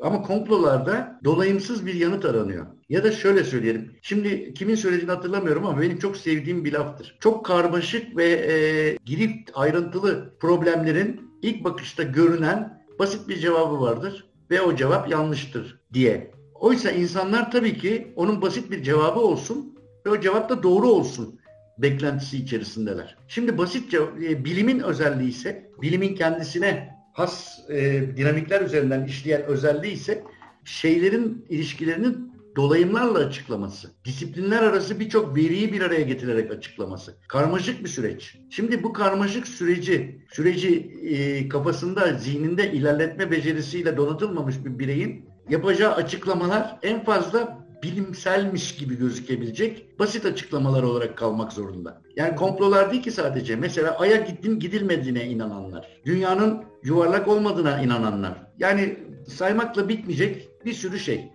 Ama 0.02 0.22
komplolarda 0.22 1.20
dolayımsız 1.24 1.86
bir 1.86 1.94
yanıt 1.94 2.24
aranıyor. 2.24 2.66
Ya 2.88 3.04
da 3.04 3.12
şöyle 3.12 3.44
söyleyelim. 3.44 3.92
Şimdi 4.02 4.54
kimin 4.54 4.74
söylediğini 4.74 5.10
hatırlamıyorum 5.10 5.66
ama 5.66 5.80
benim 5.80 5.98
çok 5.98 6.16
sevdiğim 6.16 6.64
bir 6.64 6.72
laftır. 6.72 7.16
Çok 7.20 7.46
karmaşık 7.46 8.16
ve 8.16 8.24
e, 8.24 8.96
girip 9.04 9.50
ayrıntılı 9.54 10.34
problemlerin 10.40 11.29
ilk 11.42 11.64
bakışta 11.64 12.02
görünen 12.02 12.82
basit 12.98 13.28
bir 13.28 13.36
cevabı 13.36 13.80
vardır 13.80 14.24
ve 14.50 14.60
o 14.60 14.76
cevap 14.76 15.10
yanlıştır 15.10 15.80
diye. 15.92 16.30
Oysa 16.54 16.90
insanlar 16.90 17.50
tabii 17.50 17.78
ki 17.78 18.12
onun 18.16 18.42
basit 18.42 18.70
bir 18.70 18.82
cevabı 18.82 19.20
olsun 19.20 19.78
ve 20.06 20.10
o 20.10 20.20
cevap 20.20 20.50
da 20.50 20.62
doğru 20.62 20.88
olsun 20.88 21.40
beklentisi 21.78 22.36
içerisindeler. 22.36 23.16
Şimdi 23.28 23.58
basit 23.58 23.94
e, 23.94 24.44
bilimin 24.44 24.80
özelliği 24.80 25.30
ise, 25.30 25.70
bilimin 25.82 26.14
kendisine 26.14 26.96
has 27.12 27.58
e, 27.68 28.02
dinamikler 28.16 28.60
üzerinden 28.60 29.04
işleyen 29.04 29.42
özelliği 29.42 29.92
ise 29.92 30.24
şeylerin 30.64 31.46
ilişkilerinin 31.48 32.29
dolayımlarla 32.56 33.18
açıklaması, 33.18 33.90
disiplinler 34.04 34.62
arası 34.62 35.00
birçok 35.00 35.36
veriyi 35.36 35.72
bir 35.72 35.80
araya 35.80 36.02
getirerek 36.02 36.50
açıklaması. 36.50 37.16
Karmaşık 37.28 37.84
bir 37.84 37.88
süreç. 37.88 38.36
Şimdi 38.50 38.82
bu 38.82 38.92
karmaşık 38.92 39.46
süreci, 39.46 40.24
süreci 40.32 40.76
e, 41.02 41.48
kafasında, 41.48 42.12
zihninde 42.12 42.72
ilerletme 42.72 43.30
becerisiyle 43.30 43.96
donatılmamış 43.96 44.64
bir 44.64 44.78
bireyin 44.78 45.24
yapacağı 45.48 45.94
açıklamalar 45.94 46.78
en 46.82 47.04
fazla 47.04 47.60
bilimselmiş 47.82 48.76
gibi 48.76 48.98
gözükebilecek 48.98 49.98
basit 49.98 50.24
açıklamalar 50.26 50.82
olarak 50.82 51.18
kalmak 51.18 51.52
zorunda. 51.52 52.02
Yani 52.16 52.36
komplolar 52.36 52.92
değil 52.92 53.02
ki 53.02 53.10
sadece. 53.10 53.56
Mesela 53.56 53.98
Ay'a 53.98 54.16
gittin 54.16 54.58
gidilmediğine 54.58 55.24
inananlar. 55.24 55.88
Dünyanın 56.06 56.64
yuvarlak 56.82 57.28
olmadığına 57.28 57.82
inananlar. 57.82 58.32
Yani 58.58 58.98
saymakla 59.28 59.88
bitmeyecek 59.88 60.48
bir 60.64 60.72
sürü 60.72 60.98
şey. 60.98 61.28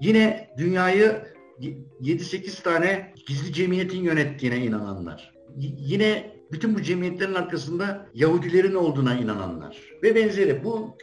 Yine 0.00 0.50
dünyayı 0.58 1.22
7-8 2.00 2.62
tane 2.62 3.14
gizli 3.26 3.52
cemiyetin 3.52 4.02
yönettiğine 4.02 4.56
inananlar. 4.58 5.34
Y- 5.56 5.70
yine 5.78 6.36
bütün 6.52 6.74
bu 6.74 6.82
cemiyetlerin 6.82 7.34
arkasında 7.34 8.06
Yahudilerin 8.14 8.74
olduğuna 8.74 9.14
inananlar 9.14 9.78
ve 10.02 10.14
benzeri. 10.14 10.64
Bu 10.64 10.96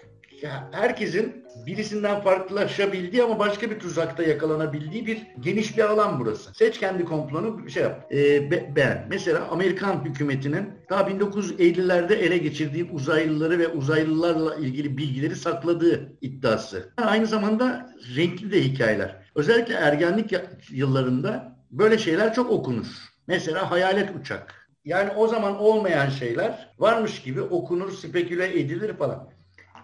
herkesin 0.71 1.43
birisinden 1.65 2.21
farklılaşabildiği 2.21 3.23
ama 3.23 3.39
başka 3.39 3.71
bir 3.71 3.79
tuzakta 3.79 4.23
yakalanabildiği 4.23 5.07
bir 5.07 5.27
geniş 5.39 5.77
bir 5.77 5.83
alan 5.83 6.19
burası. 6.19 6.53
Seç 6.53 6.79
kendi 6.79 7.05
komplonu 7.05 7.69
şey 7.69 7.83
yap. 7.83 8.07
Ee, 8.11 8.51
be, 8.51 8.71
beğen. 8.75 9.05
Mesela 9.09 9.47
Amerikan 9.51 10.05
hükümetinin 10.05 10.69
daha 10.89 11.01
1950'lerde 11.01 12.13
ele 12.13 12.37
geçirdiği 12.37 12.83
uzaylıları 12.83 13.59
ve 13.59 13.67
uzaylılarla 13.67 14.55
ilgili 14.55 14.97
bilgileri 14.97 15.35
sakladığı 15.35 16.13
iddiası. 16.21 16.93
Aynı 16.97 17.27
zamanda 17.27 17.93
renkli 18.15 18.51
de 18.51 18.63
hikayeler. 18.63 19.23
Özellikle 19.35 19.73
ergenlik 19.73 20.33
yıllarında 20.69 21.57
böyle 21.71 21.97
şeyler 21.97 22.33
çok 22.33 22.51
okunur. 22.51 22.87
Mesela 23.27 23.71
hayalet 23.71 24.09
uçak. 24.21 24.63
Yani 24.85 25.11
o 25.11 25.27
zaman 25.27 25.59
olmayan 25.59 26.09
şeyler 26.09 26.73
varmış 26.79 27.21
gibi 27.21 27.41
okunur, 27.41 27.91
speküle 27.91 28.59
edilir 28.59 28.93
falan 28.97 29.32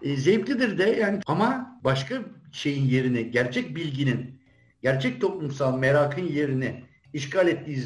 e, 0.01 0.15
zevklidir 0.15 0.77
de 0.77 0.83
yani 0.83 1.19
ama 1.27 1.79
başka 1.83 2.15
şeyin 2.51 2.85
yerini, 2.85 3.31
gerçek 3.31 3.75
bilginin, 3.75 4.41
gerçek 4.81 5.21
toplumsal 5.21 5.77
merakın 5.77 6.25
yerini 6.25 6.83
işgal 7.13 7.47
ettiği 7.47 7.83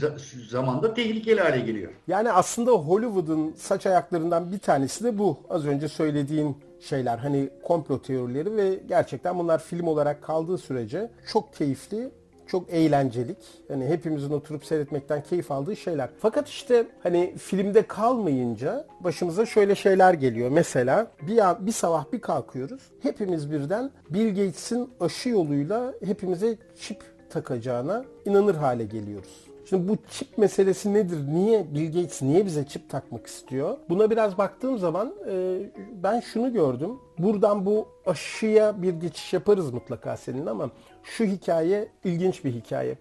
zamanda 0.49 0.93
tehlikeli 0.93 1.41
hale 1.41 1.59
geliyor. 1.59 1.91
Yani 2.07 2.31
aslında 2.31 2.71
Hollywood'un 2.71 3.53
saç 3.57 3.85
ayaklarından 3.85 4.51
bir 4.51 4.59
tanesi 4.59 5.03
de 5.03 5.17
bu. 5.17 5.39
Az 5.49 5.65
önce 5.65 5.87
söylediğin 5.87 6.57
şeyler 6.79 7.17
hani 7.17 7.49
komplo 7.63 8.01
teorileri 8.01 8.57
ve 8.57 8.79
gerçekten 8.89 9.39
bunlar 9.39 9.63
film 9.63 9.87
olarak 9.87 10.23
kaldığı 10.23 10.57
sürece 10.57 11.11
çok 11.31 11.53
keyifli 11.53 12.11
çok 12.53 12.73
eğlencelik. 12.73 13.37
Hani 13.67 13.85
hepimizin 13.85 14.31
oturup 14.31 14.65
seyretmekten 14.65 15.23
keyif 15.23 15.51
aldığı 15.51 15.75
şeyler. 15.75 16.09
Fakat 16.19 16.49
işte 16.49 16.85
hani 17.03 17.33
filmde 17.37 17.87
kalmayınca 17.87 18.87
başımıza 18.99 19.45
şöyle 19.45 19.75
şeyler 19.75 20.13
geliyor. 20.13 20.49
Mesela 20.49 21.07
bir, 21.21 21.65
bir 21.65 21.71
sabah 21.71 22.11
bir 22.13 22.21
kalkıyoruz. 22.21 22.81
Hepimiz 23.01 23.51
birden 23.51 23.91
Bill 24.09 24.29
Gates'in 24.29 24.89
aşı 24.99 25.29
yoluyla 25.29 25.93
hepimize 26.05 26.57
çip 26.79 27.03
takacağına 27.29 28.05
inanır 28.25 28.55
hale 28.55 28.85
geliyoruz. 28.85 29.52
Şimdi 29.69 29.87
bu 29.87 29.97
çip 30.11 30.37
meselesi 30.37 30.93
nedir? 30.93 31.17
Niye 31.27 31.65
Bill 31.75 31.85
Gates 31.85 32.21
niye 32.21 32.45
bize 32.45 32.65
çip 32.65 32.89
takmak 32.89 33.27
istiyor? 33.27 33.77
Buna 33.89 34.09
biraz 34.09 34.37
baktığım 34.37 34.77
zaman 34.77 35.13
e, 35.29 35.59
ben 36.03 36.19
şunu 36.19 36.53
gördüm. 36.53 36.91
Buradan 37.17 37.65
bu 37.65 37.87
aşıya 38.05 38.81
bir 38.81 38.93
geçiş 38.93 39.33
yaparız 39.33 39.73
mutlaka 39.73 40.17
senin 40.17 40.45
ama 40.45 40.69
şu 41.03 41.23
hikaye 41.25 41.87
ilginç 42.03 42.45
bir 42.45 42.51
hikaye. 42.51 42.97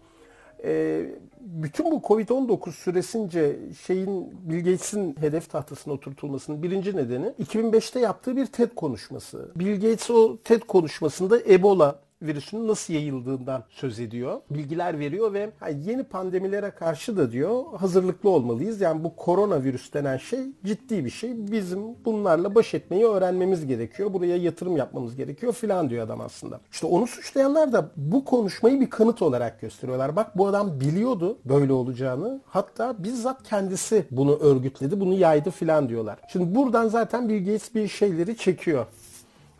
E, 0.64 1.02
bütün 1.40 1.90
bu 1.90 1.96
Covid-19 1.96 2.72
süresince 2.72 3.56
şeyin 3.86 4.30
Bill 4.50 4.58
Gates'in 4.58 5.16
hedef 5.20 5.50
tahtasına 5.50 5.94
oturtulmasının 5.94 6.62
birinci 6.62 6.96
nedeni 6.96 7.26
2005'te 7.26 8.00
yaptığı 8.00 8.36
bir 8.36 8.46
TED 8.46 8.70
konuşması. 8.76 9.50
Bill 9.56 9.74
Gates 9.74 10.10
o 10.10 10.36
TED 10.36 10.60
konuşmasında 10.60 11.38
Ebola 11.40 11.98
virüsünün 12.22 12.68
nasıl 12.68 12.94
yayıldığından 12.94 13.64
söz 13.70 14.00
ediyor. 14.00 14.40
Bilgiler 14.50 14.98
veriyor 14.98 15.32
ve 15.32 15.50
yeni 15.86 16.04
pandemilere 16.04 16.70
karşı 16.70 17.16
da 17.16 17.32
diyor 17.32 17.64
hazırlıklı 17.76 18.30
olmalıyız. 18.30 18.80
Yani 18.80 19.04
bu 19.04 19.16
koronavirüs 19.16 19.92
denen 19.92 20.16
şey 20.16 20.40
ciddi 20.64 21.04
bir 21.04 21.10
şey. 21.10 21.52
Bizim 21.52 21.80
bunlarla 22.04 22.54
baş 22.54 22.74
etmeyi 22.74 23.04
öğrenmemiz 23.04 23.66
gerekiyor. 23.66 24.12
Buraya 24.12 24.36
yatırım 24.36 24.76
yapmamız 24.76 25.16
gerekiyor 25.16 25.52
filan 25.52 25.90
diyor 25.90 26.06
adam 26.06 26.20
aslında. 26.20 26.60
İşte 26.72 26.86
onu 26.86 27.06
suçlayanlar 27.06 27.72
da 27.72 27.90
bu 27.96 28.24
konuşmayı 28.24 28.80
bir 28.80 28.90
kanıt 28.90 29.22
olarak 29.22 29.60
gösteriyorlar. 29.60 30.16
Bak 30.16 30.38
bu 30.38 30.46
adam 30.46 30.80
biliyordu 30.80 31.38
böyle 31.44 31.72
olacağını. 31.72 32.40
Hatta 32.46 33.04
bizzat 33.04 33.42
kendisi 33.42 34.04
bunu 34.10 34.36
örgütledi, 34.36 35.00
bunu 35.00 35.14
yaydı 35.14 35.50
filan 35.50 35.88
diyorlar. 35.88 36.18
Şimdi 36.32 36.54
buradan 36.54 36.88
zaten 36.88 37.28
Bill 37.28 37.44
Gates 37.44 37.74
bir 37.74 37.88
şeyleri 37.88 38.36
çekiyor 38.36 38.86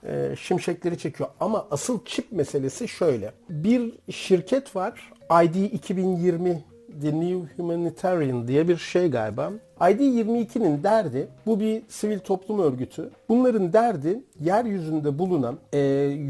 e, 0.07 0.35
şimşekleri 0.41 0.99
çekiyor. 0.99 1.29
Ama 1.41 1.67
asıl 1.71 2.05
çip 2.05 2.33
meselesi 2.33 2.89
şöyle. 2.89 3.33
Bir 3.49 3.93
şirket 4.11 4.77
var. 4.77 5.13
ID 5.45 5.55
2020 5.73 6.65
The 7.01 7.21
New 7.21 7.57
Humanitarian 7.57 8.49
diye 8.49 8.69
bir 8.69 8.77
şey 8.77 9.11
galiba. 9.11 9.53
ID22'nin 9.81 10.83
derdi, 10.83 11.29
bu 11.47 11.61
bir 11.61 11.83
sivil 11.89 12.19
toplum 12.19 12.59
örgütü. 12.59 13.11
Bunların 13.29 13.73
derdi 13.73 14.21
yeryüzünde 14.41 15.19
bulunan, 15.19 15.59
e, 15.73 15.79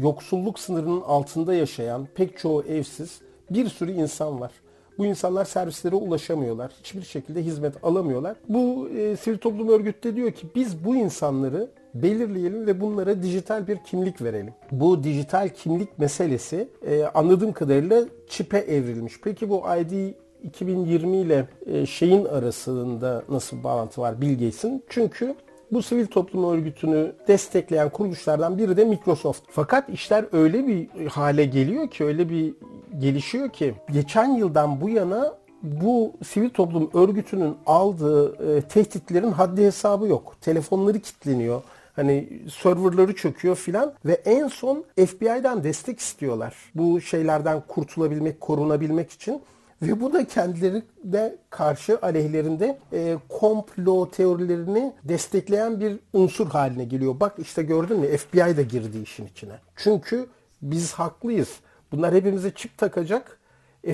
yoksulluk 0.01 0.59
sınırının 0.59 1.01
altında 1.01 1.53
yaşayan 1.53 2.07
pek 2.15 2.37
çoğu 2.37 2.63
evsiz 2.63 3.21
bir 3.49 3.69
sürü 3.69 3.91
insan 3.91 4.39
var. 4.39 4.51
Bu 4.97 5.05
insanlar 5.05 5.45
servislere 5.45 5.95
ulaşamıyorlar. 5.95 6.71
Hiçbir 6.79 7.01
şekilde 7.01 7.43
hizmet 7.43 7.83
alamıyorlar. 7.83 8.37
Bu 8.49 8.89
e, 8.89 9.15
sivil 9.15 9.37
toplum 9.37 9.69
örgütü 9.69 10.03
de 10.03 10.15
diyor 10.15 10.31
ki 10.31 10.47
biz 10.55 10.85
bu 10.85 10.95
insanları 10.95 11.69
belirleyelim 11.93 12.67
ve 12.67 12.81
bunlara 12.81 13.23
dijital 13.23 13.67
bir 13.67 13.77
kimlik 13.77 14.21
verelim. 14.21 14.53
Bu 14.71 15.03
dijital 15.03 15.49
kimlik 15.49 15.99
meselesi 15.99 16.67
e, 16.87 17.03
anladığım 17.03 17.53
kadarıyla 17.53 18.05
çipe 18.29 18.57
evrilmiş. 18.57 19.13
Peki 19.23 19.49
bu 19.49 19.63
ID 19.79 20.13
2020 20.43 21.17
ile 21.17 21.47
e, 21.65 21.85
şeyin 21.85 22.25
arasında 22.25 23.23
nasıl 23.29 23.63
bağlantı 23.63 24.01
var 24.01 24.21
Bill 24.21 24.33
Gates'in? 24.33 24.83
Çünkü 24.89 25.35
bu 25.71 25.81
sivil 25.81 26.07
toplum 26.07 26.53
örgütünü 26.53 27.13
destekleyen 27.27 27.89
kuruluşlardan 27.89 28.57
biri 28.57 28.77
de 28.77 28.85
Microsoft. 28.85 29.43
Fakat 29.49 29.89
işler 29.89 30.25
öyle 30.31 30.67
bir 30.67 31.07
hale 31.07 31.45
geliyor 31.45 31.89
ki, 31.89 32.05
öyle 32.05 32.29
bir 32.29 32.53
gelişiyor 32.99 33.49
ki 33.49 33.73
geçen 33.91 34.35
yıldan 34.35 34.81
bu 34.81 34.89
yana 34.89 35.33
bu 35.63 36.13
sivil 36.25 36.49
toplum 36.49 36.89
örgütünün 36.93 37.55
aldığı 37.65 38.55
e, 38.57 38.61
tehditlerin 38.61 39.31
haddi 39.31 39.65
hesabı 39.65 40.07
yok. 40.07 40.35
Telefonları 40.41 40.99
kilitleniyor. 40.99 41.61
Hani 41.95 42.41
serverları 42.61 43.15
çöküyor 43.15 43.55
filan 43.55 43.93
ve 44.05 44.13
en 44.13 44.47
son 44.47 44.85
FBI'den 44.95 45.63
destek 45.63 45.99
istiyorlar. 45.99 46.55
Bu 46.75 47.01
şeylerden 47.01 47.63
kurtulabilmek, 47.67 48.41
korunabilmek 48.41 49.11
için. 49.11 49.41
Ve 49.81 50.01
bu 50.01 50.13
da 50.13 50.27
kendileri 50.27 50.83
de 51.03 51.37
karşı 51.49 51.99
aleyhlerinde 52.01 52.79
e, 52.93 53.17
komplo 53.29 54.11
teorilerini 54.11 54.93
destekleyen 55.03 55.79
bir 55.79 55.99
unsur 56.13 56.47
haline 56.47 56.85
geliyor. 56.85 57.19
Bak 57.19 57.35
işte 57.37 57.63
gördün 57.63 57.99
mü 57.99 58.17
FBI 58.17 58.57
de 58.57 58.63
girdi 58.63 58.97
işin 58.97 59.25
içine. 59.27 59.59
Çünkü 59.75 60.27
biz 60.61 60.93
haklıyız. 60.93 61.49
Bunlar 61.91 62.13
hepimize 62.13 62.51
çip 62.55 62.77
takacak. 62.77 63.39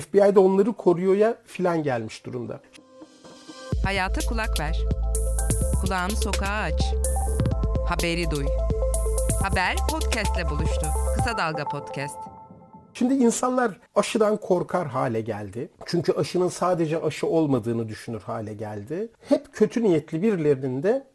FBI 0.00 0.34
de 0.34 0.38
onları 0.38 0.72
koruyor 0.72 1.14
ya 1.14 1.36
filan 1.46 1.82
gelmiş 1.82 2.26
durumda. 2.26 2.60
Hayata 3.84 4.20
kulak 4.28 4.60
ver. 4.60 4.78
Kulağını 5.82 6.16
sokağa 6.16 6.60
aç. 6.62 6.82
Haberi 7.90 8.30
duy. 8.30 8.46
Haber 9.42 9.76
podcastle 9.90 10.50
buluştu. 10.50 10.86
Kısa 11.16 11.38
Dalga 11.38 11.64
Podcast. 11.64 12.16
Şimdi 12.94 13.14
insanlar 13.14 13.80
aşıdan 13.94 14.36
korkar 14.36 14.88
hale 14.88 15.20
geldi. 15.20 15.70
Çünkü 15.86 16.12
aşının 16.12 16.48
sadece 16.48 17.02
aşı 17.02 17.26
olmadığını 17.26 17.88
düşünür 17.88 18.20
hale 18.20 18.54
geldi. 18.54 19.12
Hep 19.28 19.52
kötü 19.52 19.82
niyetli 19.82 20.22
birilerinin 20.22 20.82
de 20.82 21.06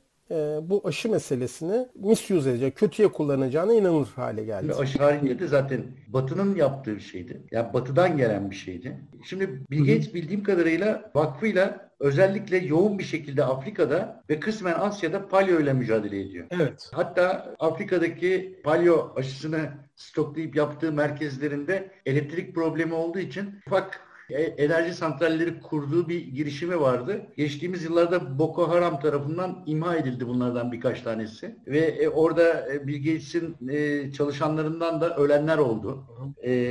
bu 0.61 0.81
aşı 0.85 1.11
meselesini 1.11 1.87
misuse 1.95 2.49
edecek, 2.49 2.75
kötüye 2.75 3.07
kullanacağına 3.07 3.73
inanır 3.73 4.07
hale 4.15 4.43
geldi. 4.43 4.67
Ve 4.67 4.75
aşı 4.75 4.99
haricinde 4.99 5.39
de 5.39 5.47
zaten 5.47 5.85
Batı'nın 6.07 6.55
yaptığı 6.55 6.95
bir 6.95 7.01
şeydi. 7.01 7.41
Yani 7.51 7.73
Batı'dan 7.73 8.17
gelen 8.17 8.51
bir 8.51 8.55
şeydi. 8.55 8.99
Şimdi 9.23 9.49
Bill 9.71 9.79
Gates 9.79 10.13
bildiğim 10.13 10.43
kadarıyla 10.43 11.11
vakfıyla 11.15 11.89
özellikle 11.99 12.57
yoğun 12.57 12.99
bir 12.99 13.03
şekilde 13.03 13.43
Afrika'da 13.43 14.23
ve 14.29 14.39
kısmen 14.39 14.73
Asya'da 14.73 15.27
palyo 15.27 15.59
ile 15.59 15.73
mücadele 15.73 16.21
ediyor. 16.21 16.47
Evet. 16.51 16.89
Hatta 16.93 17.55
Afrika'daki 17.59 18.61
palyo 18.63 19.13
aşısını 19.15 19.69
stoklayıp 19.95 20.55
yaptığı 20.55 20.91
merkezlerinde 20.91 21.91
elektrik 22.05 22.55
problemi 22.55 22.93
olduğu 22.93 23.19
için 23.19 23.59
ufak 23.67 24.01
enerji 24.29 24.93
santralleri 24.93 25.61
kurduğu 25.61 26.09
bir 26.09 26.27
girişimi 26.27 26.79
vardı. 26.79 27.21
Geçtiğimiz 27.37 27.83
yıllarda 27.83 28.39
Boko 28.39 28.69
Haram 28.69 28.99
tarafından 28.99 29.63
imha 29.65 29.95
edildi 29.95 30.27
bunlardan 30.27 30.71
birkaç 30.71 31.01
tanesi. 31.01 31.55
Ve 31.67 31.79
e, 31.79 32.09
orada 32.09 32.73
e, 32.73 32.87
Bill 32.87 32.97
Gates'in 32.97 33.69
e, 33.69 34.11
çalışanlarından 34.11 35.01
da 35.01 35.15
ölenler 35.15 35.57
oldu. 35.57 36.03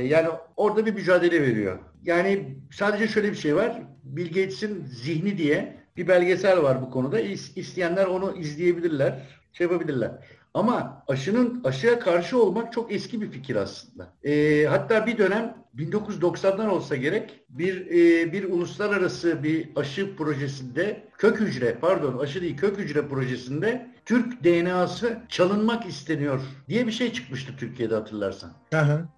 Yani 0.03 0.27
orada 0.55 0.85
bir 0.85 0.93
mücadele 0.93 1.41
veriyor. 1.41 1.79
Yani 2.03 2.57
sadece 2.71 3.07
şöyle 3.07 3.31
bir 3.31 3.37
şey 3.37 3.55
var. 3.55 3.81
Bill 4.03 4.27
Gates'in 4.27 4.85
zihni 4.85 5.37
diye 5.37 5.77
bir 5.97 6.07
belgesel 6.07 6.63
var 6.63 6.81
bu 6.81 6.89
konuda. 6.89 7.19
İsteyenler 7.55 8.05
onu 8.05 8.37
izleyebilirler, 8.37 9.19
şey 9.53 9.67
yapabilirler. 9.67 10.11
Ama 10.55 11.03
aşının 11.07 11.61
aşıya 11.63 11.99
karşı 11.99 12.43
olmak 12.43 12.73
çok 12.73 12.91
eski 12.91 13.21
bir 13.21 13.31
fikir 13.31 13.55
aslında. 13.55 14.07
E, 14.23 14.65
hatta 14.65 15.05
bir 15.05 15.17
dönem 15.17 15.57
1990'dan 15.77 16.69
olsa 16.69 16.95
gerek 16.95 17.39
bir 17.49 17.87
e, 17.87 18.33
bir 18.33 18.43
uluslararası 18.43 19.43
bir 19.43 19.69
aşı 19.75 20.15
projesinde 20.15 21.03
kök 21.17 21.39
hücre 21.39 21.77
pardon 21.81 22.17
aşı 22.17 22.41
değil 22.41 22.57
kök 22.57 22.77
hücre 22.77 23.07
projesinde 23.07 23.87
Türk 24.05 24.43
DNA'sı 24.43 25.17
çalınmak 25.29 25.85
isteniyor 25.85 26.41
diye 26.69 26.87
bir 26.87 26.91
şey 26.91 27.13
çıkmıştı 27.13 27.53
Türkiye'de 27.57 27.95
hatırlarsan. 27.95 28.51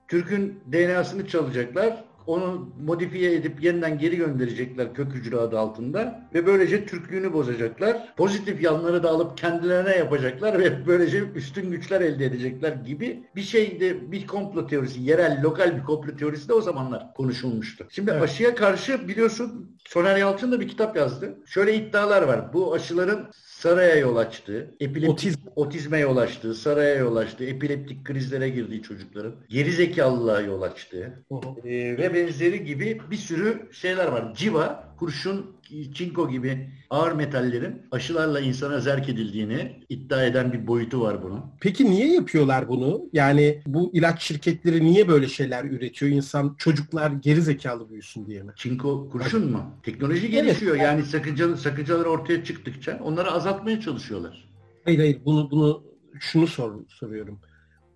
Türk'ün 0.07 0.59
DNA'sını 0.71 1.27
çalacaklar 1.27 2.03
onu 2.27 2.69
modifiye 2.85 3.33
edip 3.33 3.63
yeniden 3.63 3.97
geri 3.97 4.17
gönderecekler 4.17 4.93
kök 4.93 5.13
hücre 5.13 5.37
adı 5.37 5.59
altında 5.59 6.29
ve 6.33 6.45
böylece 6.45 6.85
Türklüğünü 6.85 7.33
bozacaklar. 7.33 8.15
Pozitif 8.15 8.61
yanları 8.63 9.03
da 9.03 9.09
alıp 9.09 9.37
kendilerine 9.37 9.95
yapacaklar 9.95 10.59
ve 10.59 10.85
böylece 10.87 11.23
üstün 11.35 11.71
güçler 11.71 12.01
elde 12.01 12.25
edecekler 12.25 12.71
gibi 12.71 13.23
bir 13.35 13.41
şeyde 13.41 14.11
bir 14.11 14.27
komplo 14.27 14.67
teorisi, 14.67 15.01
yerel, 15.01 15.43
lokal 15.43 15.77
bir 15.77 15.83
komplo 15.83 16.15
teorisi 16.15 16.49
de 16.49 16.53
o 16.53 16.61
zamanlar 16.61 17.13
konuşulmuştu. 17.13 17.87
Şimdi 17.89 18.11
evet. 18.11 18.21
aşıya 18.21 18.55
karşı 18.55 19.07
biliyorsun 19.07 19.77
Soner 19.87 20.17
Yalçın 20.17 20.51
da 20.51 20.59
bir 20.59 20.67
kitap 20.67 20.95
yazdı. 20.95 21.37
Şöyle 21.45 21.75
iddialar 21.75 22.21
var. 22.21 22.53
Bu 22.53 22.73
aşıların 22.73 23.31
saraya 23.57 23.95
yol 23.95 24.15
açtı, 24.15 24.75
epileptik, 24.79 25.13
Otizm. 25.13 25.39
otizme 25.55 25.99
yol 25.99 26.17
açtı, 26.17 26.55
saraya 26.55 26.95
yol 26.95 27.15
açtı, 27.15 27.43
epileptik 27.43 28.05
krizlere 28.05 28.49
girdiği 28.49 28.81
çocukların, 28.81 29.35
geri 29.49 29.71
zekalılığa 29.71 30.41
yol 30.41 30.61
açtı 30.61 31.23
ee, 31.63 31.97
ve 31.97 32.13
benzeri 32.17 32.65
gibi 32.65 33.01
bir 33.11 33.15
sürü 33.15 33.69
şeyler 33.71 34.07
var. 34.07 34.33
Civa, 34.35 34.93
kurşun, 34.99 35.45
çinko 35.93 36.29
gibi 36.29 36.69
ağır 36.89 37.11
metallerin 37.11 37.81
aşılarla 37.91 38.39
insana 38.39 38.79
zerk 38.79 39.09
edildiğini 39.09 39.83
iddia 39.89 40.23
eden 40.23 40.53
bir 40.53 40.67
boyutu 40.67 41.01
var 41.01 41.23
bunun. 41.23 41.41
Peki 41.59 41.85
niye 41.85 42.13
yapıyorlar 42.13 42.67
bunu? 42.69 43.01
Yani 43.13 43.61
bu 43.67 43.91
ilaç 43.93 44.21
şirketleri 44.21 44.85
niye 44.85 45.07
böyle 45.07 45.27
şeyler 45.27 45.65
üretiyor? 45.65 46.11
İnsan 46.11 46.55
çocuklar 46.57 47.11
geri 47.11 47.41
zekalı 47.41 47.89
büyüsün 47.89 48.25
diye 48.25 48.43
mi? 48.43 48.51
Çinko 48.55 49.09
kurşun 49.09 49.51
mu? 49.51 49.63
Teknoloji 49.83 50.29
gelişiyor. 50.29 50.75
Evet. 50.75 50.85
Yani 50.85 51.03
sakıncalı, 51.03 51.57
sakıncalar 51.57 52.05
ortaya 52.05 52.43
çıktıkça 52.43 52.99
onları 53.03 53.31
azaltmaya 53.31 53.81
çalışıyorlar. 53.81 54.49
Hayır 54.85 54.99
hayır 54.99 55.19
bunu 55.25 55.51
bunu 55.51 55.83
şunu 56.19 56.47
sor, 56.47 56.73
soruyorum. 56.87 57.39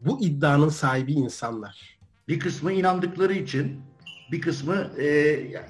Bu 0.01 0.21
iddianın 0.21 0.69
sahibi 0.69 1.13
insanlar. 1.13 1.99
Bir 2.27 2.39
kısmı 2.39 2.71
inandıkları 2.71 3.33
için 3.33 3.81
bir 4.31 4.41
kısmı 4.41 4.91
e, 4.97 5.05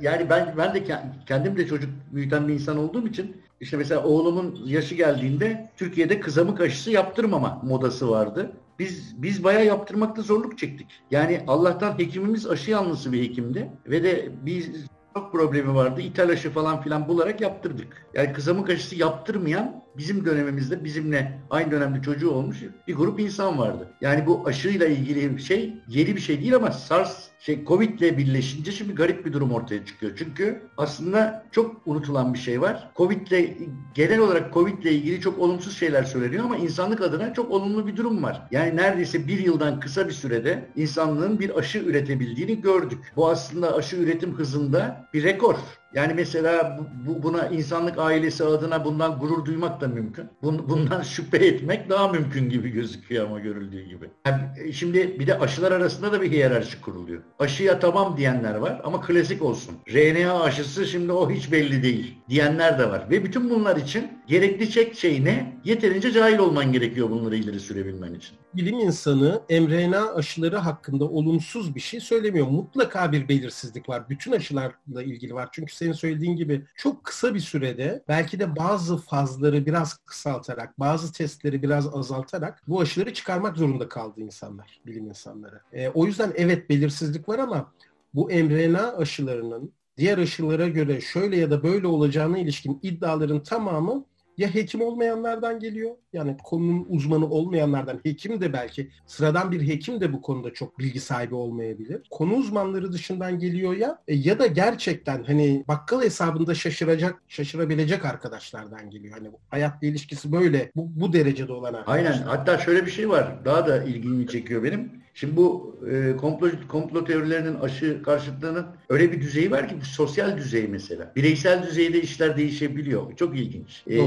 yani 0.01 0.30
ben 0.30 0.53
ben 0.58 0.74
de 0.75 0.84
kendim 1.25 1.58
de 1.58 1.68
çocuk 1.68 1.89
büyüten 2.12 2.48
bir 2.48 2.53
insan 2.53 2.77
olduğum 2.77 3.08
için 3.08 3.41
işte 3.62 3.77
mesela 3.77 4.03
oğlumun 4.03 4.60
yaşı 4.65 4.96
geldiğinde 4.96 5.70
Türkiye'de 5.77 6.20
kızamık 6.20 6.62
aşısı 6.62 6.91
yaptırmama 6.91 7.62
modası 7.63 8.10
vardı. 8.10 8.51
Biz 8.80 9.22
biz 9.22 9.44
bayağı 9.44 9.65
yaptırmakta 9.65 10.22
zorluk 10.22 10.58
çektik. 10.58 10.88
Yani 11.12 11.41
Allah'tan 11.48 12.00
hekimimiz 12.00 12.48
aşı 12.48 12.72
yanlısı 12.72 13.12
bir 13.12 13.24
hekimdi 13.24 13.72
ve 13.88 14.03
de 14.03 14.30
biz 14.46 14.70
çok 15.13 15.32
problemi 15.32 15.75
vardı. 15.75 16.01
İthal 16.01 16.30
aşı 16.30 16.50
falan 16.50 16.82
filan 16.82 17.08
bularak 17.08 17.41
yaptırdık. 17.41 18.06
Yani 18.13 18.34
kızamık 18.34 18.70
aşısı 18.70 18.96
yaptırmayan 18.96 19.84
bizim 19.98 20.25
dönemimizde 20.25 20.84
bizimle 20.84 21.39
aynı 21.50 21.72
dönemde 21.72 22.01
çocuğu 22.01 22.32
olmuş 22.32 22.63
bir 22.88 22.96
grup 22.96 23.20
insan 23.20 23.58
vardı. 23.60 23.88
Yani 24.01 24.25
bu 24.25 24.44
aşıyla 24.46 24.88
ilgili 24.88 25.41
şey 25.41 25.74
yeni 25.88 26.15
bir 26.15 26.22
şey 26.22 26.39
değil 26.39 26.56
ama 26.56 26.72
SARS 26.72 27.31
şey 27.42 27.66
Covid 27.66 28.00
ile 28.00 28.18
birleşince 28.18 28.72
şimdi 28.72 28.96
garip 28.96 29.26
bir 29.26 29.34
durum 29.34 29.52
ortaya 29.52 29.86
çıkıyor. 29.86 30.12
Çünkü 30.18 30.62
aslında 30.78 31.46
çok 31.52 31.82
unutulan 31.86 32.34
bir 32.34 32.40
şey 32.40 32.62
var. 32.62 32.92
Covid 32.96 33.27
ile 33.27 33.58
genel 33.94 34.20
olarak 34.20 34.54
Covid 34.54 34.84
ile 34.84 34.92
ilgili 34.92 35.22
çok 35.22 35.40
olumsuz 35.40 35.77
şeyler 35.77 36.04
söyleniyor 36.04 36.44
ama 36.46 36.58
insanlık 36.58 37.01
adına 37.01 37.34
çok 37.34 37.51
olumlu 37.51 37.88
bir 37.88 37.98
durum 37.98 38.24
var. 38.24 38.48
Yani 38.51 38.75
neredeyse 38.75 39.27
bir 39.27 39.40
yıldan 39.40 39.80
kısa 39.80 40.08
bir 40.08 40.14
sürede 40.14 40.70
insanlığın 40.75 41.40
bir 41.40 41.60
aşı 41.60 41.80
üretebildiğini 41.80 42.62
gördük. 42.62 43.14
Bu 43.16 43.30
aslında 43.30 43.75
aşı 43.75 43.96
üretim 43.96 44.34
hızında 44.34 45.08
bir 45.14 45.24
rekor. 45.24 45.56
Yani 45.94 46.14
mesela 46.14 46.80
bu, 47.08 47.24
buna 47.24 47.48
insanlık 47.48 47.98
ailesi 47.98 48.44
adına 48.46 48.86
bundan 48.86 49.20
gurur 49.20 49.46
duymak 49.46 49.82
da 49.82 49.88
mümkün. 49.88 50.25
Bundan 50.44 51.01
şüphe 51.01 51.38
etmek 51.38 51.90
daha 51.90 52.08
mümkün 52.08 52.50
gibi 52.50 52.70
gözüküyor 52.70 53.25
ama 53.25 53.40
görüldüğü 53.40 53.86
gibi. 53.86 54.10
Yani 54.27 54.42
e, 54.64 54.72
şimdi 54.72 55.20
bir 55.20 55.27
de 55.27 55.40
aşılar 55.40 55.72
arasında 55.72 56.12
da 56.12 56.22
bir 56.22 56.32
hiyerarşi 56.32 56.82
kuruluyor. 56.82 57.22
Aşıya 57.40 57.80
tamam 57.80 58.18
diyenler 58.18 58.56
var 58.56 58.82
ama 58.84 59.01
klasik 59.01 59.42
olsun. 59.42 59.75
RNA 59.94 60.44
aşısı 60.44 60.86
şimdi 60.86 61.12
o 61.12 61.32
hiç 61.32 61.51
belli 61.51 61.84
değil 61.84 62.18
diyenler 62.30 62.80
de 62.80 62.90
var. 62.90 63.10
Ve 63.10 63.24
bütün 63.24 63.50
bunlar 63.50 63.77
için 63.77 64.08
gerekli 64.27 64.70
çek 64.70 64.96
şey 64.96 65.25
ne? 65.25 65.62
Yeterince 65.64 66.12
cahil 66.12 66.38
olman 66.38 66.72
gerekiyor 66.72 67.10
bunları 67.10 67.36
ileri 67.36 67.60
sürebilmen 67.60 68.14
için. 68.14 68.38
Bilim 68.54 68.80
insanı 68.80 69.42
mRNA 69.50 70.16
aşıları 70.16 70.58
hakkında 70.58 71.06
olumsuz 71.06 71.75
bir 71.75 71.80
şey 71.80 72.00
söylemiyor. 72.00 72.48
Mutlaka 72.48 73.12
bir 73.12 73.30
belirsizlik 73.30 73.90
var. 73.90 74.10
Bütün 74.10 74.32
aşılarla 74.32 75.04
ilgili 75.04 75.34
var. 75.34 75.50
Çünkü 75.51 75.74
senin 75.81 75.94
söylediğin 75.94 76.35
gibi 76.35 76.65
çok 76.75 77.03
kısa 77.03 77.33
bir 77.33 77.39
sürede 77.39 78.03
belki 78.07 78.39
de 78.39 78.55
bazı 78.55 78.98
fazları 78.98 79.65
biraz 79.65 79.98
kısaltarak, 79.98 80.79
bazı 80.79 81.13
testleri 81.13 81.63
biraz 81.63 81.96
azaltarak 81.96 82.61
bu 82.67 82.81
aşıları 82.81 83.13
çıkarmak 83.13 83.57
zorunda 83.57 83.89
kaldı 83.89 84.22
insanlar, 84.22 84.79
bilim 84.85 85.07
insanları. 85.07 85.61
E, 85.74 85.89
o 85.89 86.05
yüzden 86.05 86.33
evet 86.35 86.70
belirsizlik 86.70 87.29
var 87.29 87.39
ama 87.39 87.74
bu 88.13 88.25
mRNA 88.25 88.98
aşılarının 88.98 89.74
diğer 89.98 90.17
aşılara 90.17 90.67
göre 90.67 91.01
şöyle 91.01 91.37
ya 91.37 91.51
da 91.51 91.63
böyle 91.63 91.87
olacağına 91.87 92.37
ilişkin 92.37 92.79
iddiaların 92.81 93.44
tamamı 93.44 94.05
ya 94.37 94.53
hekim 94.53 94.81
olmayanlardan 94.81 95.59
geliyor. 95.59 95.96
Yani 96.14 96.38
konunun 96.44 96.86
uzmanı 96.90 97.30
olmayanlardan 97.30 98.00
hekim 98.04 98.42
de 98.42 98.54
belki 98.54 98.90
sıradan 99.06 99.52
bir 99.52 99.68
hekim 99.68 100.02
de 100.02 100.14
bu 100.14 100.22
konuda 100.22 100.54
çok 100.54 100.80
bilgi 100.80 101.00
sahibi 101.00 101.36
olmayabilir. 101.36 102.02
Konu 102.10 102.34
uzmanları 102.34 102.92
dışından 102.94 103.40
geliyor 103.40 103.76
ya 103.76 104.02
e, 104.08 104.16
ya 104.16 104.40
da 104.40 104.48
gerçekten 104.48 105.24
hani 105.24 105.64
bakkal 105.68 106.02
hesabında 106.02 106.56
şaşıracak, 106.56 107.22
şaşırabilecek 107.28 108.06
arkadaşlardan 108.06 108.90
geliyor. 108.90 109.18
Hani 109.18 109.32
hayatla 109.50 109.88
ilişkisi 109.88 110.32
böyle 110.32 110.72
bu, 110.76 111.02
bu 111.02 111.14
derecede 111.14 111.54
olan 111.54 111.74
arkadaşlar. 111.74 112.12
Aynen. 112.12 112.24
Hatta 112.24 112.58
şöyle 112.58 112.86
bir 112.86 112.92
şey 112.92 113.10
var. 113.10 113.46
Daha 113.46 113.68
da 113.68 113.84
ilgimi 113.84 114.28
çekiyor 114.28 114.64
benim. 114.64 115.02
Şimdi 115.14 115.36
bu 115.36 115.80
e, 115.92 116.16
komplo, 116.18 116.50
komplo 116.68 117.06
teorilerinin 117.06 117.60
aşı 117.60 118.04
karşıtlığının 118.04 118.66
öyle 118.90 119.12
bir 119.12 119.22
düzeyi 119.22 119.52
var 119.52 119.70
ki 119.70 119.76
bu 119.82 119.86
sosyal 119.86 120.38
düzey 120.38 120.68
mesela. 120.68 121.12
Bireysel 121.16 121.64
düzeyde 121.64 122.02
işler 122.02 122.38
değişebiliyor. 122.38 123.16
Çok 123.16 123.40
ilginç. 123.40 123.84
E, 123.90 124.00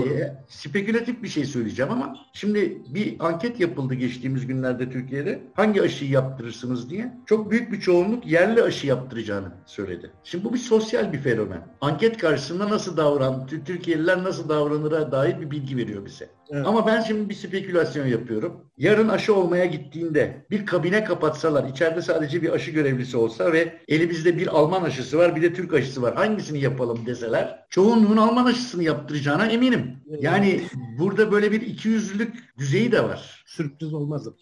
spekülatif 0.49 1.23
bir 1.23 1.29
şey 1.29 1.45
söyleyeceğim 1.45 1.93
ama 1.95 2.17
şimdi 2.33 2.83
bir 2.89 3.17
anket 3.19 3.61
yapıldı 3.61 3.95
geçtiğimiz 3.95 4.47
günlerde 4.47 4.91
Türkiye'de. 4.91 5.43
Hangi 5.55 5.83
aşıyı 5.83 6.11
yaptırırsınız 6.11 6.91
diye. 6.91 7.13
Çok 7.27 7.51
büyük 7.51 7.73
bir 7.73 7.81
çoğunluk 7.81 8.27
yerli 8.27 8.63
aşı 8.63 8.87
yaptıracağını 8.87 9.49
söyledi. 9.67 10.11
Şimdi 10.25 10.45
bu 10.45 10.53
bir 10.53 10.59
sosyal 10.59 11.13
bir 11.13 11.19
fenomen. 11.19 11.67
Anket 11.81 12.19
karşısında 12.19 12.71
nasıl 12.71 12.97
davran, 12.97 13.47
Türkiye'liler 13.47 14.25
nasıl 14.25 14.49
davranıra 14.49 15.13
dair 15.13 15.41
bir 15.41 15.51
bilgi 15.51 15.77
veriyor 15.77 16.05
bize. 16.05 16.31
Evet. 16.51 16.67
Ama 16.67 16.87
ben 16.87 17.01
şimdi 17.01 17.29
bir 17.29 17.35
spekülasyon 17.35 18.07
yapıyorum. 18.07 18.61
Yarın 18.79 19.09
aşı 19.09 19.35
olmaya 19.35 19.65
gittiğinde 19.65 20.47
bir 20.51 20.67
kabine 20.67 21.05
kapatsalar, 21.05 21.69
içeride 21.69 22.03
sadece 22.03 22.43
bir 22.43 22.53
aşı 22.53 22.71
görevlisi 22.71 23.17
olsa 23.17 23.53
ve 23.53 23.81
elimizde 23.89 24.39
bir 24.39 24.47
Alman 24.47 24.83
aşısı 24.83 25.19
var, 25.19 25.37
bir 25.37 25.43
de 25.43 25.55
Türk 25.55 25.75
aşısı 25.75 26.03
var. 26.03 26.15
Hangisini 26.15 26.61
yapalım 26.61 27.07
deseler, 27.07 27.67
çoğunluğun 27.71 28.17
Alman 28.17 28.45
aşısını 28.45 28.83
yaptıracağına 28.83 29.47
eminim. 29.47 29.97
Yani 30.21 30.61
burada 30.99 31.33
böyle 31.33 31.53
bir 31.53 31.61
ikiyüzlülük 31.61 32.59
düzeyi 32.59 32.93
de 32.93 33.05
var. 33.05 33.45
Sürpriz 33.47 33.95
olmazdı. 33.95 34.37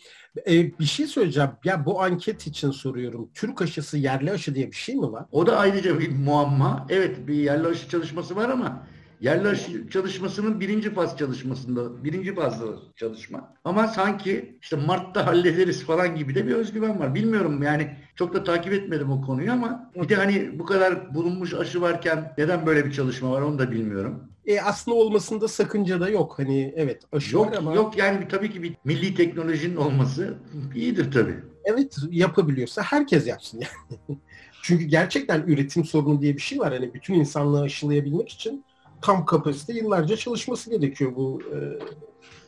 Ee, 0.46 0.78
bir 0.78 0.84
şey 0.84 1.06
söyleyeceğim. 1.06 1.50
Ya 1.64 1.86
bu 1.86 2.02
anket 2.02 2.46
için 2.46 2.70
soruyorum. 2.70 3.30
Türk 3.34 3.62
aşısı 3.62 3.98
yerli 3.98 4.32
aşı 4.32 4.54
diye 4.54 4.70
bir 4.70 4.76
şey 4.76 4.94
mi 4.94 5.12
var? 5.12 5.24
O 5.32 5.46
da 5.46 5.56
ayrıca 5.56 5.98
bir 5.98 6.12
muamma. 6.12 6.86
Evet 6.90 7.26
bir 7.26 7.34
yerli 7.34 7.66
aşı 7.66 7.88
çalışması 7.88 8.36
var 8.36 8.48
ama 8.48 8.86
Yerli 9.22 9.48
aşı 9.48 9.88
çalışmasının 9.90 10.60
birinci 10.60 10.94
faz 10.94 11.18
çalışmasında, 11.18 12.04
birinci 12.04 12.34
fazda 12.34 12.66
çalışma. 12.96 13.54
Ama 13.64 13.88
sanki 13.88 14.58
işte 14.62 14.76
Mart'ta 14.76 15.26
hallederiz 15.26 15.84
falan 15.84 16.16
gibi 16.16 16.34
de 16.34 16.46
bir 16.46 16.54
özgüven 16.54 17.00
var. 17.00 17.14
Bilmiyorum 17.14 17.62
yani 17.62 17.96
çok 18.16 18.34
da 18.34 18.44
takip 18.44 18.72
etmedim 18.72 19.12
o 19.12 19.22
konuyu 19.22 19.52
ama 19.52 19.90
bir 19.94 20.08
de 20.08 20.16
hani 20.16 20.58
bu 20.58 20.64
kadar 20.64 21.14
bulunmuş 21.14 21.54
aşı 21.54 21.80
varken 21.80 22.34
neden 22.38 22.66
böyle 22.66 22.86
bir 22.86 22.92
çalışma 22.92 23.30
var 23.30 23.42
onu 23.42 23.58
da 23.58 23.70
bilmiyorum. 23.70 24.28
E 24.46 24.60
aslında 24.60 24.96
olmasında 24.96 25.48
sakınca 25.48 26.00
da 26.00 26.08
yok. 26.08 26.38
Hani 26.38 26.74
evet 26.76 27.02
aşı 27.12 27.36
yok, 27.36 27.46
var 27.46 27.56
ama. 27.56 27.74
Yok 27.74 27.98
yani 27.98 28.28
tabii 28.28 28.50
ki 28.50 28.62
bir 28.62 28.74
milli 28.84 29.14
teknolojinin 29.14 29.76
olması 29.76 30.34
iyidir 30.74 31.12
tabii. 31.12 31.36
Evet 31.64 31.96
yapabiliyorsa 32.10 32.82
herkes 32.82 33.26
yapsın 33.26 33.60
yani. 33.60 34.18
Çünkü 34.62 34.84
gerçekten 34.84 35.42
üretim 35.42 35.84
sorunu 35.84 36.20
diye 36.20 36.36
bir 36.36 36.42
şey 36.42 36.58
var. 36.58 36.72
Hani 36.72 36.94
bütün 36.94 37.14
insanlığı 37.14 37.62
aşılayabilmek 37.62 38.28
için 38.28 38.64
tam 39.02 39.26
kapasite 39.26 39.72
yıllarca 39.72 40.16
çalışması 40.16 40.70
gerekiyor 40.70 41.12
bu 41.16 41.42
e, 41.54 41.58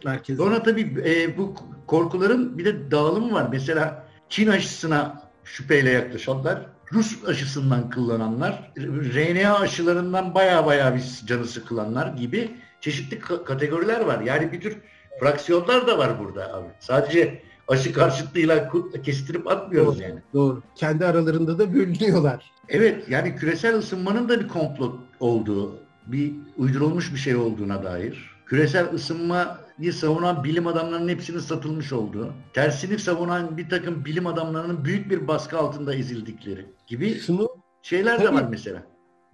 merkezde. 0.04 0.42
Sonra 0.42 0.62
tabii 0.62 1.02
e, 1.06 1.38
bu 1.38 1.54
korkuların 1.86 2.58
bir 2.58 2.64
de 2.64 2.90
dağılımı 2.90 3.34
var. 3.34 3.48
Mesela 3.52 4.04
Çin 4.28 4.48
aşısına 4.48 5.22
şüpheyle 5.44 5.90
yaklaşanlar, 5.90 6.66
Rus 6.92 7.24
aşısından 7.28 7.90
kullananlar, 7.90 8.72
RNA 9.14 9.58
aşılarından 9.58 10.34
baya 10.34 10.66
baya 10.66 10.94
bir 10.94 11.26
canı 11.26 11.46
sıkılanlar 11.46 12.06
gibi 12.06 12.50
çeşitli 12.80 13.18
kategoriler 13.18 14.00
var. 14.00 14.20
Yani 14.20 14.52
bir 14.52 14.60
tür 14.60 14.76
fraksiyonlar 15.20 15.86
da 15.86 15.98
var 15.98 16.18
burada 16.18 16.54
abi. 16.54 16.66
Sadece 16.80 17.42
aşı 17.68 17.92
karşıtlığıyla 17.92 18.70
kestirip 19.04 19.46
atmıyoruz 19.46 19.98
doğru, 19.98 20.02
yani. 20.02 20.20
Doğru. 20.34 20.62
Kendi 20.74 21.06
aralarında 21.06 21.58
da 21.58 21.74
bölünüyorlar. 21.74 22.52
Evet 22.68 23.08
yani 23.08 23.36
küresel 23.36 23.78
ısınmanın 23.78 24.28
da 24.28 24.40
bir 24.40 24.48
komplo 24.48 24.96
olduğu, 25.20 25.83
bir 26.06 26.32
uydurulmuş 26.56 27.12
bir 27.12 27.18
şey 27.18 27.36
olduğuna 27.36 27.84
dair. 27.84 28.34
Küresel 28.46 28.94
ısınmayı 28.94 29.92
savunan 29.92 30.44
bilim 30.44 30.66
adamlarının 30.66 31.08
hepsinin 31.08 31.38
satılmış 31.38 31.92
olduğu, 31.92 32.32
tersini 32.52 32.98
savunan 32.98 33.56
bir 33.56 33.68
takım 33.68 34.04
bilim 34.04 34.26
adamlarının 34.26 34.84
büyük 34.84 35.10
bir 35.10 35.28
baskı 35.28 35.58
altında 35.58 35.94
ezildikleri 35.94 36.66
gibi 36.86 37.14
Şunu, 37.14 37.48
şeyler 37.82 38.22
de 38.22 38.32
var 38.32 38.46
mesela. 38.50 38.82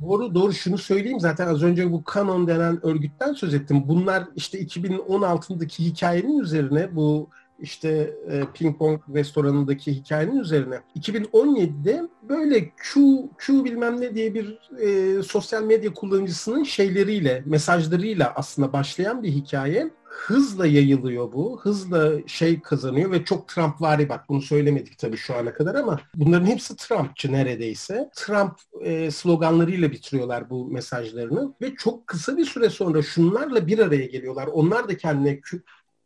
Doğru 0.02 0.34
doğru 0.34 0.52
şunu 0.52 0.78
söyleyeyim 0.78 1.20
zaten 1.20 1.46
az 1.46 1.62
önce 1.62 1.92
bu 1.92 2.04
Canon 2.14 2.46
denen 2.46 2.86
örgütten 2.86 3.32
söz 3.32 3.54
ettim. 3.54 3.82
Bunlar 3.86 4.24
işte 4.36 4.62
2016'daki 4.62 5.84
hikayenin 5.84 6.38
üzerine 6.38 6.96
bu 6.96 7.30
işte 7.60 8.16
e, 8.30 8.42
ping 8.54 8.78
pong 8.78 9.00
restoranındaki 9.14 9.92
hikayenin 9.92 10.40
üzerine 10.40 10.80
2017'de 10.98 12.02
böyle 12.22 12.70
Q, 12.70 13.00
Q 13.38 13.64
bilmem 13.64 14.00
ne 14.00 14.14
diye 14.14 14.34
bir 14.34 14.58
e, 14.80 15.22
sosyal 15.22 15.62
medya 15.62 15.94
kullanıcısının 15.94 16.64
şeyleriyle, 16.64 17.42
mesajlarıyla 17.46 18.32
aslında 18.36 18.72
başlayan 18.72 19.22
bir 19.22 19.28
hikaye. 19.28 19.90
Hızla 20.04 20.66
yayılıyor 20.66 21.32
bu. 21.32 21.60
Hızla 21.62 22.12
şey 22.26 22.60
kazanıyor 22.60 23.10
ve 23.10 23.24
çok 23.24 23.48
Trump 23.48 23.82
vari 23.82 24.08
bak 24.08 24.28
bunu 24.28 24.42
söylemedik 24.42 24.98
tabii 24.98 25.16
şu 25.16 25.36
ana 25.36 25.52
kadar 25.52 25.74
ama 25.74 26.00
bunların 26.14 26.46
hepsi 26.46 26.76
Trumpçı 26.76 27.32
neredeyse. 27.32 28.10
Trump 28.16 28.52
e, 28.80 29.10
sloganlarıyla 29.10 29.90
bitiriyorlar 29.90 30.50
bu 30.50 30.66
mesajlarını 30.66 31.54
ve 31.62 31.74
çok 31.74 32.06
kısa 32.06 32.36
bir 32.36 32.44
süre 32.44 32.70
sonra 32.70 33.02
şunlarla 33.02 33.66
bir 33.66 33.78
araya 33.78 34.06
geliyorlar. 34.06 34.46
Onlar 34.46 34.88
da 34.88 34.96
kendine 34.96 35.40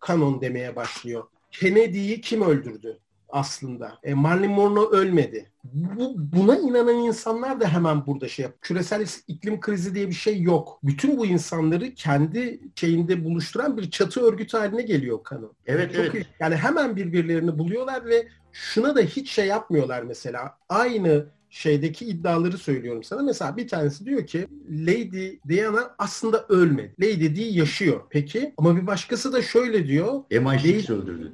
kanon 0.00 0.40
demeye 0.40 0.76
başlıyor. 0.76 1.24
Kennedy'yi 1.60 2.20
kim 2.20 2.42
öldürdü 2.42 2.98
aslında? 3.28 3.98
E, 4.02 4.14
Marilyn 4.14 4.50
Monroe 4.50 4.96
ölmedi. 4.96 5.50
Bu, 5.64 6.14
buna 6.16 6.58
inanan 6.58 6.94
insanlar 6.94 7.60
da 7.60 7.68
hemen 7.68 8.06
burada 8.06 8.28
şey 8.28 8.42
yap. 8.42 8.54
Küresel 8.60 9.06
iklim 9.28 9.60
krizi 9.60 9.94
diye 9.94 10.08
bir 10.08 10.14
şey 10.14 10.42
yok. 10.42 10.78
Bütün 10.82 11.18
bu 11.18 11.26
insanları 11.26 11.94
kendi 11.94 12.60
şeyinde 12.74 13.24
buluşturan 13.24 13.76
bir 13.76 13.90
çatı 13.90 14.20
örgütü 14.20 14.56
haline 14.56 14.82
geliyor 14.82 15.22
kanı. 15.24 15.46
Evet 15.66 15.94
Çok 15.94 16.04
evet. 16.04 16.14
Iyi. 16.14 16.26
Yani 16.40 16.56
hemen 16.56 16.96
birbirlerini 16.96 17.58
buluyorlar 17.58 18.06
ve 18.06 18.28
şuna 18.52 18.96
da 18.96 19.00
hiç 19.00 19.30
şey 19.30 19.46
yapmıyorlar 19.46 20.02
mesela. 20.02 20.58
Aynı 20.68 21.26
şeydeki 21.54 22.06
iddiaları 22.06 22.58
söylüyorum 22.58 23.02
sana. 23.02 23.22
Mesela 23.22 23.56
bir 23.56 23.68
tanesi 23.68 24.04
diyor 24.04 24.26
ki 24.26 24.46
Lady 24.70 25.38
Diana 25.48 25.94
aslında 25.98 26.44
ölmedi. 26.48 26.94
Lady 27.00 27.36
Di 27.36 27.42
yaşıyor. 27.42 28.00
Peki 28.10 28.54
ama 28.56 28.76
bir 28.76 28.86
başkası 28.86 29.32
da 29.32 29.42
şöyle 29.42 29.86
diyor. 29.86 30.12
MI6 30.30 30.92
öldürdü. 30.92 31.32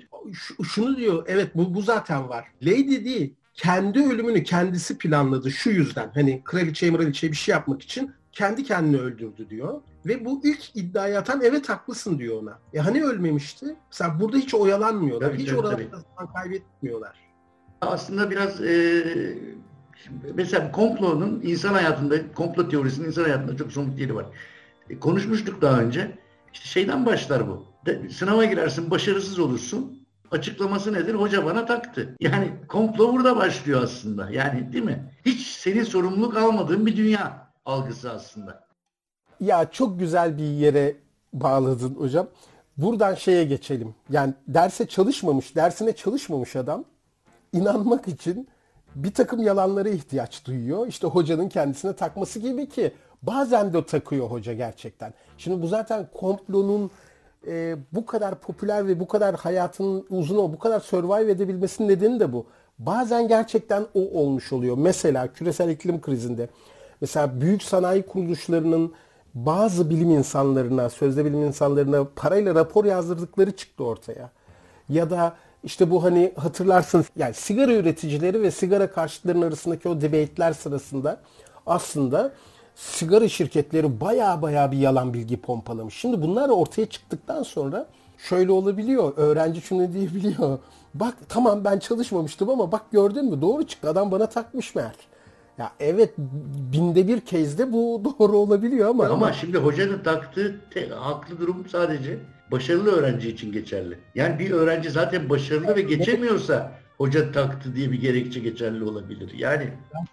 Şunu 0.64 0.96
diyor 0.96 1.24
evet 1.28 1.50
bu, 1.54 1.74
bu 1.74 1.82
zaten 1.82 2.28
var. 2.28 2.44
Lady 2.62 3.04
Di 3.04 3.34
kendi 3.54 4.02
ölümünü 4.02 4.44
kendisi 4.44 4.98
planladı 4.98 5.50
şu 5.50 5.70
yüzden. 5.70 6.10
Hani 6.14 6.44
kraliçe 6.44 6.92
kraliçe 6.92 7.30
bir 7.30 7.36
şey 7.36 7.52
yapmak 7.52 7.82
için 7.82 8.12
kendi 8.32 8.64
kendini 8.64 9.00
öldürdü 9.00 9.50
diyor. 9.50 9.80
Ve 10.06 10.24
bu 10.24 10.40
ilk 10.44 10.76
iddiayı 10.76 11.18
atan 11.18 11.40
evet 11.44 11.68
haklısın 11.68 12.18
diyor 12.18 12.42
ona. 12.42 12.58
E 12.72 12.78
hani 12.78 13.04
ölmemişti? 13.04 13.76
Mesela 13.90 14.20
burada 14.20 14.36
hiç 14.36 14.54
oyalanmıyorlar. 14.54 15.28
Tabii, 15.28 15.38
hiç 15.38 15.48
tabii, 15.48 15.58
oralarda 15.58 16.02
tabii. 16.18 16.32
kaybetmiyorlar. 16.32 17.16
Aslında 17.80 18.30
biraz 18.30 18.60
e, 18.60 19.04
mesela 20.34 20.72
komplonun 20.72 21.40
insan 21.44 21.72
hayatında, 21.72 22.32
komplo 22.32 22.68
teorisinin 22.68 23.06
insan 23.06 23.22
hayatında 23.22 23.56
çok 23.56 23.72
somut 23.72 23.98
yeri 23.98 24.14
var. 24.14 24.26
E, 24.90 24.98
konuşmuştuk 24.98 25.62
daha 25.62 25.80
önce. 25.80 26.18
İşte 26.52 26.68
şeyden 26.68 27.06
başlar 27.06 27.48
bu. 27.48 27.66
De, 27.86 28.08
sınava 28.10 28.44
girersin, 28.44 28.90
başarısız 28.90 29.38
olursun. 29.38 29.99
Açıklaması 30.30 30.92
nedir? 30.92 31.14
Hoca 31.14 31.44
bana 31.44 31.66
taktı. 31.66 32.16
Yani 32.20 32.52
komplo 32.68 33.12
burada 33.12 33.36
başlıyor 33.36 33.82
aslında. 33.82 34.30
Yani 34.30 34.72
değil 34.72 34.84
mi? 34.84 35.12
Hiç 35.26 35.46
senin 35.46 35.84
sorumluluk 35.84 36.36
almadığın 36.36 36.86
bir 36.86 36.96
dünya 36.96 37.52
algısı 37.64 38.12
aslında. 38.12 38.64
Ya 39.40 39.70
çok 39.70 39.98
güzel 39.98 40.38
bir 40.38 40.44
yere 40.44 40.96
bağladın 41.32 41.94
hocam. 41.94 42.26
Buradan 42.76 43.14
şeye 43.14 43.44
geçelim. 43.44 43.94
Yani 44.10 44.34
derse 44.48 44.86
çalışmamış, 44.86 45.56
dersine 45.56 45.92
çalışmamış 45.92 46.56
adam 46.56 46.84
inanmak 47.52 48.08
için 48.08 48.48
bir 48.94 49.14
takım 49.14 49.42
yalanlara 49.42 49.88
ihtiyaç 49.88 50.46
duyuyor. 50.46 50.86
İşte 50.86 51.06
hocanın 51.06 51.48
kendisine 51.48 51.96
takması 51.96 52.38
gibi 52.38 52.68
ki 52.68 52.92
bazen 53.22 53.72
de 53.72 53.86
takıyor 53.86 54.30
hoca 54.30 54.52
gerçekten. 54.52 55.14
Şimdi 55.38 55.62
bu 55.62 55.66
zaten 55.66 56.08
komplonun 56.14 56.90
e, 57.46 57.76
bu 57.92 58.06
kadar 58.06 58.34
popüler 58.34 58.86
ve 58.86 59.00
bu 59.00 59.08
kadar 59.08 59.34
hayatının 59.34 60.06
uzun 60.10 60.38
o 60.38 60.52
bu 60.52 60.58
kadar 60.58 60.80
survive 60.80 61.30
edebilmesinin 61.30 61.88
nedeni 61.88 62.20
de 62.20 62.32
bu. 62.32 62.46
Bazen 62.78 63.28
gerçekten 63.28 63.86
o 63.94 64.00
olmuş 64.00 64.52
oluyor. 64.52 64.78
Mesela 64.78 65.32
küresel 65.32 65.68
iklim 65.68 66.00
krizinde 66.00 66.48
mesela 67.00 67.40
büyük 67.40 67.62
sanayi 67.62 68.02
kuruluşlarının 68.02 68.92
bazı 69.34 69.90
bilim 69.90 70.10
insanlarına, 70.10 70.90
sözde 70.90 71.24
bilim 71.24 71.42
insanlarına 71.42 72.06
parayla 72.16 72.54
rapor 72.54 72.84
yazdırdıkları 72.84 73.56
çıktı 73.56 73.84
ortaya. 73.84 74.30
Ya 74.88 75.10
da 75.10 75.36
işte 75.64 75.90
bu 75.90 76.04
hani 76.04 76.32
hatırlarsınız 76.36 77.06
yani 77.16 77.34
sigara 77.34 77.72
üreticileri 77.72 78.42
ve 78.42 78.50
sigara 78.50 78.90
karşıtlarının 78.90 79.46
arasındaki 79.46 79.88
o 79.88 80.00
debate'ler 80.00 80.52
sırasında 80.52 81.20
aslında 81.66 82.32
sigara 82.74 83.28
şirketleri 83.28 84.00
baya 84.00 84.42
baya 84.42 84.72
bir 84.72 84.78
yalan 84.78 85.14
bilgi 85.14 85.40
pompalamış. 85.40 85.94
Şimdi 85.94 86.22
bunlar 86.22 86.48
ortaya 86.48 86.86
çıktıktan 86.86 87.42
sonra 87.42 87.86
şöyle 88.18 88.52
olabiliyor. 88.52 89.12
Öğrenci 89.16 89.60
şunu 89.60 89.92
diyebiliyor. 89.92 90.58
Bak 90.94 91.14
tamam 91.28 91.64
ben 91.64 91.78
çalışmamıştım 91.78 92.50
ama 92.50 92.72
bak 92.72 92.82
gördün 92.92 93.24
mü 93.24 93.42
doğru 93.42 93.66
çıktı 93.66 93.90
adam 93.90 94.10
bana 94.10 94.26
takmış 94.26 94.74
meğer. 94.74 94.94
Ya 95.58 95.72
evet 95.80 96.14
binde 96.72 97.08
bir 97.08 97.20
kezde 97.20 97.72
bu 97.72 98.02
doğru 98.18 98.36
olabiliyor 98.36 98.88
ama. 98.88 99.06
Ama 99.06 99.32
şimdi 99.32 99.58
hocanın 99.58 100.02
taktığı 100.02 100.60
te, 100.70 100.88
haklı 100.88 101.38
durum 101.38 101.68
sadece 101.68 102.18
başarılı 102.50 102.90
öğrenci 102.90 103.28
için 103.28 103.52
geçerli. 103.52 103.98
Yani 104.14 104.38
bir 104.38 104.50
öğrenci 104.50 104.90
zaten 104.90 105.30
başarılı 105.30 105.76
ve 105.76 105.82
geçemiyorsa 105.82 106.72
hoca 107.00 107.32
taktı 107.32 107.76
diye 107.76 107.92
bir 107.92 108.00
gerekçe 108.00 108.40
geçerli 108.40 108.84
olabilir. 108.84 109.32
Yani 109.38 109.68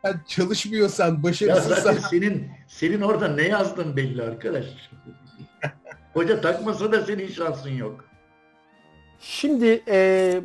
sen 0.06 0.22
çalışmıyorsan, 0.28 1.24
başarısızsan... 1.24 1.76
Ya 1.76 1.82
zaten 1.82 2.10
senin, 2.10 2.48
senin 2.68 3.02
orada 3.02 3.28
ne 3.28 3.42
yazdın 3.48 3.96
belli 3.96 4.24
arkadaş. 4.24 4.66
hoca 6.14 6.42
takmasa 6.42 6.92
da 6.92 7.06
senin 7.06 7.28
şansın 7.28 7.70
yok. 7.70 8.06
Şimdi 9.20 9.84
e, 9.88 10.42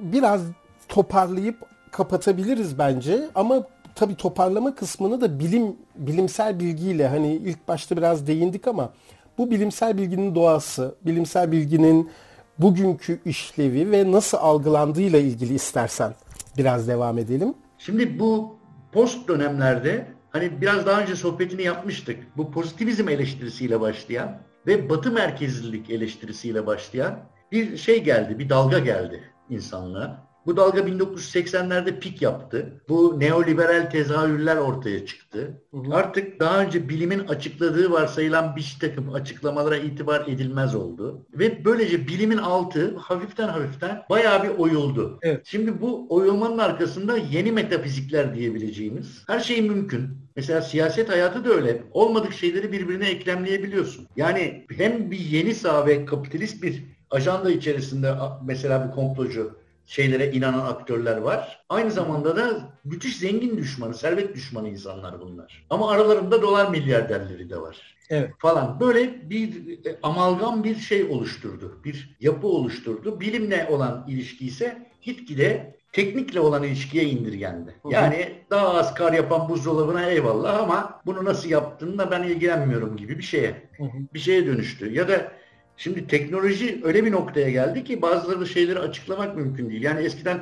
biraz 0.00 0.42
toparlayıp 0.88 1.56
kapatabiliriz 1.90 2.78
bence 2.78 3.28
ama 3.34 3.66
tabii 3.94 4.16
toparlama 4.16 4.74
kısmını 4.74 5.20
da 5.20 5.38
bilim 5.38 5.76
bilimsel 5.96 6.60
bilgiyle 6.60 7.08
hani 7.08 7.32
ilk 7.32 7.68
başta 7.68 7.96
biraz 7.96 8.26
değindik 8.26 8.68
ama 8.68 8.92
bu 9.38 9.50
bilimsel 9.50 9.98
bilginin 9.98 10.34
doğası, 10.34 10.94
bilimsel 11.02 11.52
bilginin 11.52 12.10
bugünkü 12.58 13.20
işlevi 13.24 13.90
ve 13.90 14.12
nasıl 14.12 14.38
algılandığıyla 14.38 15.18
ilgili 15.18 15.54
istersen 15.54 16.14
biraz 16.58 16.88
devam 16.88 17.18
edelim. 17.18 17.54
Şimdi 17.78 18.18
bu 18.18 18.58
post 18.92 19.28
dönemlerde 19.28 20.06
hani 20.30 20.60
biraz 20.60 20.86
daha 20.86 21.00
önce 21.00 21.16
sohbetini 21.16 21.62
yapmıştık. 21.62 22.36
Bu 22.36 22.50
pozitivizm 22.50 23.08
eleştirisiyle 23.08 23.80
başlayan 23.80 24.38
ve 24.66 24.90
batı 24.90 25.12
merkezlilik 25.12 25.90
eleştirisiyle 25.90 26.66
başlayan 26.66 27.18
bir 27.52 27.76
şey 27.76 28.04
geldi, 28.04 28.38
bir 28.38 28.48
dalga 28.48 28.78
geldi 28.78 29.20
insanlığa. 29.50 30.33
Bu 30.46 30.56
dalga 30.56 30.80
1980'lerde 30.80 31.98
pik 31.98 32.22
yaptı. 32.22 32.80
Bu 32.88 33.20
neoliberal 33.20 33.90
tezahürler 33.90 34.56
ortaya 34.56 35.06
çıktı. 35.06 35.60
Hı 35.70 35.76
hı. 35.76 35.94
Artık 35.94 36.40
daha 36.40 36.60
önce 36.60 36.88
bilimin 36.88 37.18
açıkladığı 37.18 37.90
varsayılan 37.90 38.56
bir 38.56 38.76
takım 38.80 39.14
açıklamalara 39.14 39.76
itibar 39.76 40.28
edilmez 40.28 40.74
oldu. 40.74 41.26
Ve 41.34 41.64
böylece 41.64 42.08
bilimin 42.08 42.38
altı 42.38 42.96
hafiften 42.96 43.48
hafiften 43.48 44.02
bayağı 44.10 44.42
bir 44.42 44.48
oyuldu. 44.48 45.18
Evet. 45.22 45.40
Şimdi 45.44 45.80
bu 45.80 46.06
oyulmanın 46.08 46.58
arkasında 46.58 47.16
yeni 47.16 47.52
metafizikler 47.52 48.34
diyebileceğimiz 48.34 49.22
her 49.26 49.40
şey 49.40 49.62
mümkün. 49.62 50.08
Mesela 50.36 50.62
siyaset 50.62 51.08
hayatı 51.08 51.44
da 51.44 51.50
öyle. 51.50 51.82
Olmadık 51.92 52.32
şeyleri 52.32 52.72
birbirine 52.72 53.08
eklemleyebiliyorsun. 53.08 54.08
Yani 54.16 54.66
hem 54.76 55.10
bir 55.10 55.18
yeni 55.18 55.54
sağ 55.54 55.86
ve 55.86 56.04
kapitalist 56.04 56.62
bir 56.62 56.84
ajanda 57.10 57.50
içerisinde 57.50 58.14
mesela 58.44 58.88
bu 58.88 58.94
komplocu 58.94 59.63
şeylere 59.86 60.32
inanan 60.32 60.66
aktörler 60.66 61.16
var. 61.16 61.64
Aynı 61.68 61.90
zamanda 61.90 62.36
da 62.36 62.72
müthiş 62.84 63.16
zengin 63.16 63.56
düşmanı, 63.56 63.94
servet 63.94 64.34
düşmanı 64.34 64.68
insanlar 64.68 65.20
bunlar. 65.20 65.66
Ama 65.70 65.90
aralarında 65.90 66.42
dolar 66.42 66.70
milyarderleri 66.70 67.50
de 67.50 67.60
var. 67.60 67.96
Evet. 68.10 68.30
Falan 68.38 68.80
böyle 68.80 69.30
bir 69.30 69.68
e, 69.86 69.98
amalgam 70.02 70.64
bir 70.64 70.76
şey 70.76 71.02
oluşturdu. 71.04 71.80
Bir 71.84 72.16
yapı 72.20 72.46
oluşturdu. 72.46 73.20
Bilimle 73.20 73.68
olan 73.70 74.06
ilişki 74.08 74.46
ise 74.46 74.90
gitgide 75.02 75.76
teknikle 75.92 76.40
olan 76.40 76.62
ilişkiye 76.62 77.04
indirgendi. 77.04 77.74
Yani 77.90 78.34
daha 78.50 78.68
az 78.68 78.94
kar 78.94 79.12
yapan 79.12 79.48
buzdolabına 79.48 80.10
eyvallah 80.10 80.58
ama 80.62 81.00
bunu 81.06 81.24
nasıl 81.24 81.48
yaptığınla 81.50 82.10
ben 82.10 82.22
ilgilenmiyorum 82.22 82.96
gibi 82.96 83.18
bir 83.18 83.22
şeye. 83.22 83.70
Bir 84.14 84.18
şeye 84.18 84.46
dönüştü. 84.46 84.94
Ya 84.94 85.08
da 85.08 85.32
Şimdi 85.76 86.06
teknoloji 86.06 86.80
öyle 86.84 87.04
bir 87.04 87.12
noktaya 87.12 87.50
geldi 87.50 87.84
ki 87.84 88.02
bazıları 88.02 88.46
şeyleri 88.46 88.78
açıklamak 88.78 89.36
mümkün 89.36 89.70
değil. 89.70 89.82
Yani 89.82 90.00
eskiden 90.00 90.38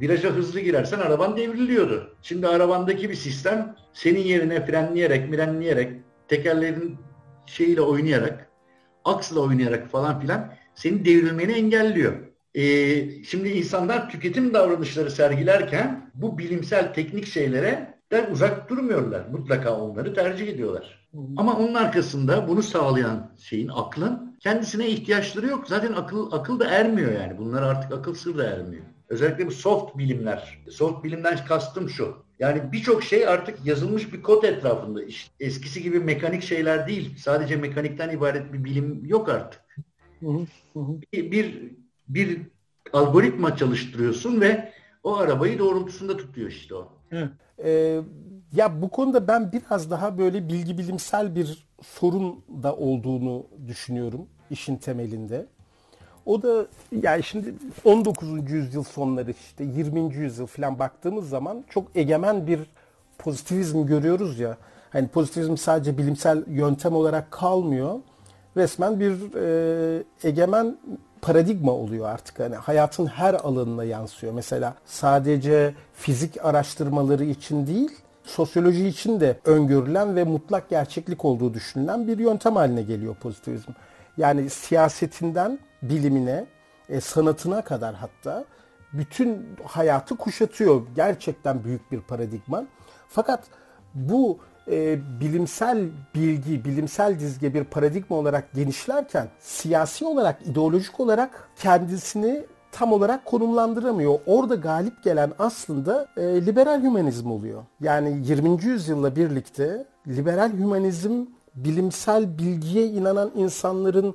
viraja 0.00 0.30
hızlı 0.30 0.60
girersen 0.60 0.98
araban 0.98 1.36
devriliyordu. 1.36 2.16
Şimdi 2.22 2.48
arabandaki 2.48 3.10
bir 3.10 3.14
sistem 3.14 3.76
senin 3.92 4.20
yerine 4.20 4.66
frenleyerek, 4.66 5.30
mirenleyerek, 5.30 5.92
tekerlerin 6.28 6.96
şeyiyle 7.46 7.80
oynayarak, 7.80 8.48
aksla 9.04 9.40
oynayarak 9.40 9.90
falan 9.90 10.20
filan 10.20 10.52
senin 10.74 11.04
devrilmeni 11.04 11.52
engelliyor. 11.52 12.12
Ee, 12.54 13.24
şimdi 13.24 13.48
insanlar 13.48 14.10
tüketim 14.10 14.54
davranışları 14.54 15.10
sergilerken 15.10 16.10
bu 16.14 16.38
bilimsel 16.38 16.94
teknik 16.94 17.26
şeylere 17.26 17.94
de 18.10 18.28
uzak 18.32 18.70
durmuyorlar. 18.70 19.26
Mutlaka 19.32 19.76
onları 19.76 20.14
tercih 20.14 20.48
ediyorlar. 20.48 21.08
Ama 21.36 21.58
onun 21.58 21.74
arkasında 21.74 22.48
bunu 22.48 22.62
sağlayan 22.62 23.32
şeyin 23.38 23.68
aklın 23.68 24.31
kendisine 24.42 24.88
ihtiyaçları 24.88 25.46
yok. 25.46 25.68
Zaten 25.68 25.92
akıl 25.92 26.32
akıl 26.32 26.60
da 26.60 26.66
ermiyor 26.70 27.12
yani. 27.12 27.38
Bunlar 27.38 27.62
artık 27.62 27.92
akıl 27.92 28.14
sır 28.14 28.38
da 28.38 28.44
ermiyor. 28.44 28.82
Özellikle 29.08 29.46
bu 29.46 29.50
soft 29.50 29.98
bilimler. 29.98 30.58
Soft 30.70 31.04
bilimden 31.04 31.44
kastım 31.44 31.90
şu. 31.90 32.16
Yani 32.38 32.72
birçok 32.72 33.02
şey 33.02 33.28
artık 33.28 33.66
yazılmış 33.66 34.12
bir 34.12 34.22
kod 34.22 34.42
etrafında. 34.42 35.02
İşte 35.02 35.32
eskisi 35.40 35.82
gibi 35.82 36.00
mekanik 36.00 36.42
şeyler 36.42 36.88
değil. 36.88 37.18
Sadece 37.18 37.56
mekanikten 37.56 38.10
ibaret 38.10 38.52
bir 38.52 38.64
bilim 38.64 39.04
yok 39.04 39.28
artık. 39.28 39.60
Bir, 41.12 41.30
bir, 41.30 41.70
bir 42.08 42.40
algoritma 42.92 43.56
çalıştırıyorsun 43.56 44.40
ve 44.40 44.72
o 45.02 45.16
arabayı 45.16 45.58
doğrultusunda 45.58 46.16
tutuyor 46.16 46.50
işte 46.50 46.74
o. 46.74 46.92
Ee, 47.64 48.00
ya 48.52 48.82
bu 48.82 48.88
konuda 48.88 49.28
ben 49.28 49.52
biraz 49.52 49.90
daha 49.90 50.18
böyle 50.18 50.48
bilgi 50.48 50.78
bilimsel 50.78 51.36
bir 51.36 51.66
sorun 51.82 52.44
da 52.62 52.76
olduğunu 52.76 53.46
düşünüyorum 53.68 54.26
işin 54.50 54.76
temelinde. 54.76 55.46
O 56.26 56.42
da 56.42 56.66
yani 57.02 57.22
şimdi 57.22 57.54
19. 57.84 58.50
yüzyıl 58.50 58.82
sonları 58.82 59.30
işte 59.30 59.64
20. 59.64 60.14
yüzyıl 60.14 60.46
falan 60.46 60.78
baktığımız 60.78 61.28
zaman 61.28 61.64
çok 61.70 61.96
egemen 61.96 62.46
bir 62.46 62.60
pozitivizm 63.18 63.86
görüyoruz 63.86 64.38
ya. 64.38 64.56
Hani 64.90 65.08
pozitivizm 65.08 65.56
sadece 65.56 65.98
bilimsel 65.98 66.44
yöntem 66.46 66.94
olarak 66.94 67.30
kalmıyor. 67.30 67.98
Resmen 68.56 69.00
bir 69.00 69.34
e, 69.34 70.02
egemen 70.24 70.76
paradigma 71.22 71.72
oluyor 71.72 72.08
artık. 72.08 72.40
Hani 72.40 72.56
hayatın 72.56 73.06
her 73.06 73.34
alanına 73.34 73.84
yansıyor. 73.84 74.32
Mesela 74.32 74.74
sadece 74.86 75.74
fizik 75.94 76.44
araştırmaları 76.44 77.24
için 77.24 77.66
değil, 77.66 77.90
sosyoloji 78.24 78.88
için 78.88 79.20
de 79.20 79.38
öngörülen 79.44 80.16
ve 80.16 80.24
mutlak 80.24 80.70
gerçeklik 80.70 81.24
olduğu 81.24 81.54
düşünülen 81.54 82.08
bir 82.08 82.18
yöntem 82.18 82.56
haline 82.56 82.82
geliyor 82.82 83.14
pozitivizm. 83.14 83.70
Yani 84.16 84.50
siyasetinden 84.50 85.58
bilimine, 85.82 86.46
e, 86.88 87.00
sanatına 87.00 87.62
kadar 87.64 87.94
hatta 87.94 88.44
bütün 88.92 89.46
hayatı 89.64 90.16
kuşatıyor. 90.16 90.82
Gerçekten 90.96 91.64
büyük 91.64 91.92
bir 91.92 92.00
paradigma. 92.00 92.64
Fakat 93.08 93.44
bu 93.94 94.38
e, 94.70 94.98
bilimsel 95.20 95.88
bilgi, 96.14 96.64
bilimsel 96.64 97.20
dizge 97.20 97.54
bir 97.54 97.64
paradigma 97.64 98.16
olarak 98.16 98.52
genişlerken 98.52 99.28
siyasi 99.38 100.04
olarak, 100.04 100.46
ideolojik 100.46 101.00
olarak 101.00 101.48
kendisini 101.56 102.44
tam 102.72 102.92
olarak 102.92 103.24
konumlandıramıyor. 103.24 104.18
Orada 104.26 104.54
galip 104.54 105.02
gelen 105.02 105.32
aslında 105.38 106.08
e, 106.16 106.22
liberal 106.46 106.82
hümanizm 106.82 107.30
oluyor. 107.30 107.62
Yani 107.80 108.20
20. 108.24 108.64
yüzyılla 108.64 109.16
birlikte 109.16 109.86
liberal 110.06 110.52
hümanizm 110.52 111.26
bilimsel 111.54 112.38
bilgiye 112.38 112.86
inanan 112.86 113.30
insanların 113.36 114.14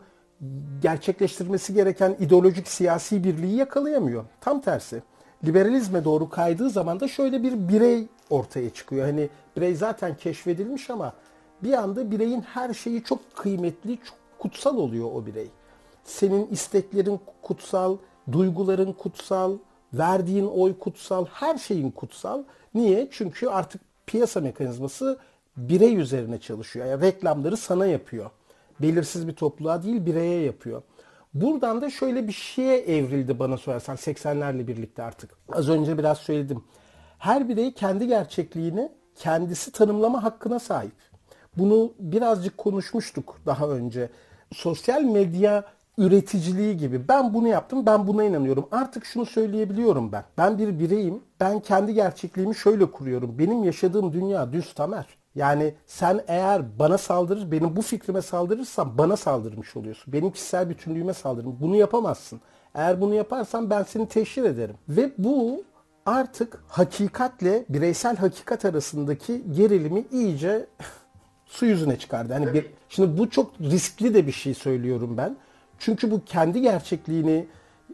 gerçekleştirmesi 0.82 1.74
gereken 1.74 2.16
ideolojik 2.20 2.68
siyasi 2.68 3.24
birliği 3.24 3.56
yakalayamıyor. 3.56 4.26
Tam 4.42 4.62
tersi. 4.62 5.04
Liberalizme 5.46 6.04
doğru 6.04 6.30
kaydığı 6.30 6.70
zaman 6.70 7.00
da 7.00 7.08
şöyle 7.08 7.44
bir 7.44 7.70
birey 7.70 8.08
ortaya 8.30 8.70
çıkıyor. 8.70 9.06
Hani 9.06 9.30
birey 9.58 9.76
zaten 9.76 10.16
keşfedilmiş 10.16 10.90
ama 10.90 11.14
bir 11.64 11.74
anda 11.74 12.12
bireyin 12.12 12.42
her 12.42 12.74
şeyi 12.74 13.04
çok 13.04 13.36
kıymetli, 13.36 13.98
çok 13.98 14.18
kutsal 14.40 14.78
oluyor 14.78 15.10
o 15.14 15.26
birey. 15.26 15.48
Senin 16.04 16.48
isteklerin 16.48 17.20
kutsal, 17.42 17.98
duyguların 18.32 18.94
kutsal, 18.94 19.58
verdiğin 19.94 20.48
oy 20.48 20.80
kutsal, 20.80 21.26
her 21.26 21.58
şeyin 21.58 21.92
kutsal. 21.92 22.44
Niye? 22.74 23.08
Çünkü 23.12 23.48
artık 23.48 23.82
piyasa 24.06 24.42
mekanizması 24.42 25.18
birey 25.58 25.96
üzerine 25.96 26.40
çalışıyor. 26.40 26.86
Yani 26.86 27.02
reklamları 27.02 27.58
sana 27.58 27.86
yapıyor. 27.86 28.30
Belirsiz 28.82 29.28
bir 29.28 29.36
topluluğa 29.36 29.84
değil 29.84 30.06
bireye 30.06 30.42
yapıyor. 30.42 30.82
Buradan 31.34 31.82
da 31.82 31.90
şöyle 31.90 32.28
bir 32.28 32.34
şeye 32.34 32.80
evrildi 32.80 33.40
bana 33.40 33.58
sorarsan 33.58 33.96
80'lerle 33.96 34.68
birlikte 34.68 35.04
artık. 35.04 35.32
Az 35.52 35.70
önce 35.70 35.98
biraz 35.98 36.18
söyledim. 36.18 36.64
Her 37.20 37.50
birey 37.50 37.74
kendi 37.74 38.08
gerçekliğini 38.08 38.92
kendisi 39.16 39.72
tanımlama 39.72 40.24
hakkına 40.24 40.60
sahip. 40.60 40.96
Bunu 41.58 41.94
birazcık 42.00 42.58
konuşmuştuk 42.58 43.42
daha 43.46 43.70
önce. 43.70 44.10
Sosyal 44.54 45.02
medya 45.02 45.64
üreticiliği 45.98 46.78
gibi. 46.78 47.08
Ben 47.08 47.34
bunu 47.34 47.48
yaptım, 47.48 47.86
ben 47.86 48.08
buna 48.08 48.24
inanıyorum. 48.24 48.68
Artık 48.72 49.06
şunu 49.06 49.26
söyleyebiliyorum 49.26 50.12
ben. 50.12 50.24
Ben 50.38 50.58
bir 50.58 50.80
bireyim. 50.80 51.24
Ben 51.40 51.60
kendi 51.60 51.94
gerçekliğimi 51.94 52.56
şöyle 52.56 52.92
kuruyorum. 52.92 53.40
Benim 53.40 53.64
yaşadığım 53.64 54.14
dünya 54.14 54.54
düz 54.54 54.74
tamer. 54.74 55.06
Yani 55.36 55.74
sen 55.86 56.22
eğer 56.28 56.80
bana 56.80 56.98
saldırır, 56.98 57.52
benim 57.52 57.76
bu 57.76 57.82
fikrime 57.82 58.22
saldırırsan 58.22 58.98
bana 58.98 59.18
saldırmış 59.18 59.78
oluyorsun. 59.78 60.14
Benim 60.14 60.32
kişisel 60.32 60.70
bütünlüğüme 60.70 61.14
saldırın. 61.14 61.56
Bunu 61.62 61.76
yapamazsın. 61.76 62.42
Eğer 62.76 63.02
bunu 63.02 63.14
yaparsan 63.14 63.70
ben 63.70 63.84
seni 63.84 64.08
teşhir 64.08 64.44
ederim. 64.44 64.76
Ve 64.90 65.12
bu 65.18 65.64
artık 66.06 66.64
hakikatle 66.68 67.66
bireysel 67.70 68.16
hakikat 68.16 68.66
arasındaki 68.66 69.44
gerilimi 69.52 70.06
iyice 70.12 70.66
su 71.46 71.66
yüzüne 71.66 72.00
çıkardı. 72.00 72.34
Yani 72.34 72.54
bir, 72.54 72.66
şimdi 72.90 73.18
bu 73.18 73.30
çok 73.30 73.52
riskli 73.62 74.14
de 74.14 74.28
bir 74.28 74.32
şey 74.32 74.54
söylüyorum 74.54 75.18
ben. 75.18 75.38
Çünkü 75.80 76.12
bu 76.12 76.26
kendi 76.26 76.62
gerçekliğini 76.62 77.46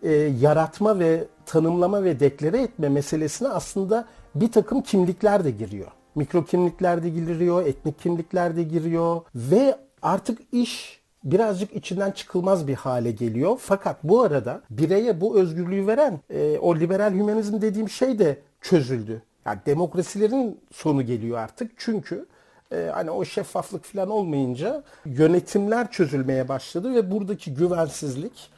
e, 0.04 0.12
yaratma 0.42 1.00
ve 1.00 1.24
tanımlama 1.46 2.04
ve 2.04 2.20
deklare 2.20 2.62
etme 2.62 2.90
meselesine 2.90 3.48
aslında 3.48 4.06
bir 4.36 4.52
takım 4.52 4.82
kimlikler 4.82 5.46
de 5.46 5.52
giriyor. 5.52 5.92
Mikro 6.16 6.46
kimlikler 6.46 7.04
de 7.04 7.10
giriyor, 7.10 7.66
etnik 7.66 8.00
kimlikler 8.00 8.56
de 8.56 8.64
giriyor 8.64 9.22
ve 9.36 9.78
artık 10.02 10.40
iş 10.52 11.04
birazcık 11.24 11.76
içinden 11.76 12.12
çıkılmaz 12.12 12.68
bir 12.68 12.76
hale 12.76 13.12
geliyor. 13.12 13.58
Fakat 13.62 14.04
bu 14.04 14.22
arada 14.22 14.62
bireye 14.70 15.22
bu 15.22 15.40
özgürlüğü 15.40 15.88
veren 15.88 16.20
e, 16.30 16.58
o 16.58 16.76
liberal 16.76 17.14
hümanizm 17.14 17.62
dediğim 17.62 17.90
şey 17.90 18.20
de 18.20 18.38
çözüldü. 18.62 19.22
Yani 19.46 19.60
demokrasilerin 19.66 20.60
sonu 20.72 21.06
geliyor 21.06 21.38
artık. 21.38 21.72
Çünkü 21.78 22.26
e, 22.74 22.90
hani 22.94 23.12
o 23.12 23.26
şeffaflık 23.26 23.86
falan 23.86 24.10
olmayınca 24.10 24.84
yönetimler 25.06 25.92
çözülmeye 25.92 26.48
başladı 26.48 26.96
ve 26.96 27.12
buradaki 27.12 27.54
güvensizlik 27.54 28.50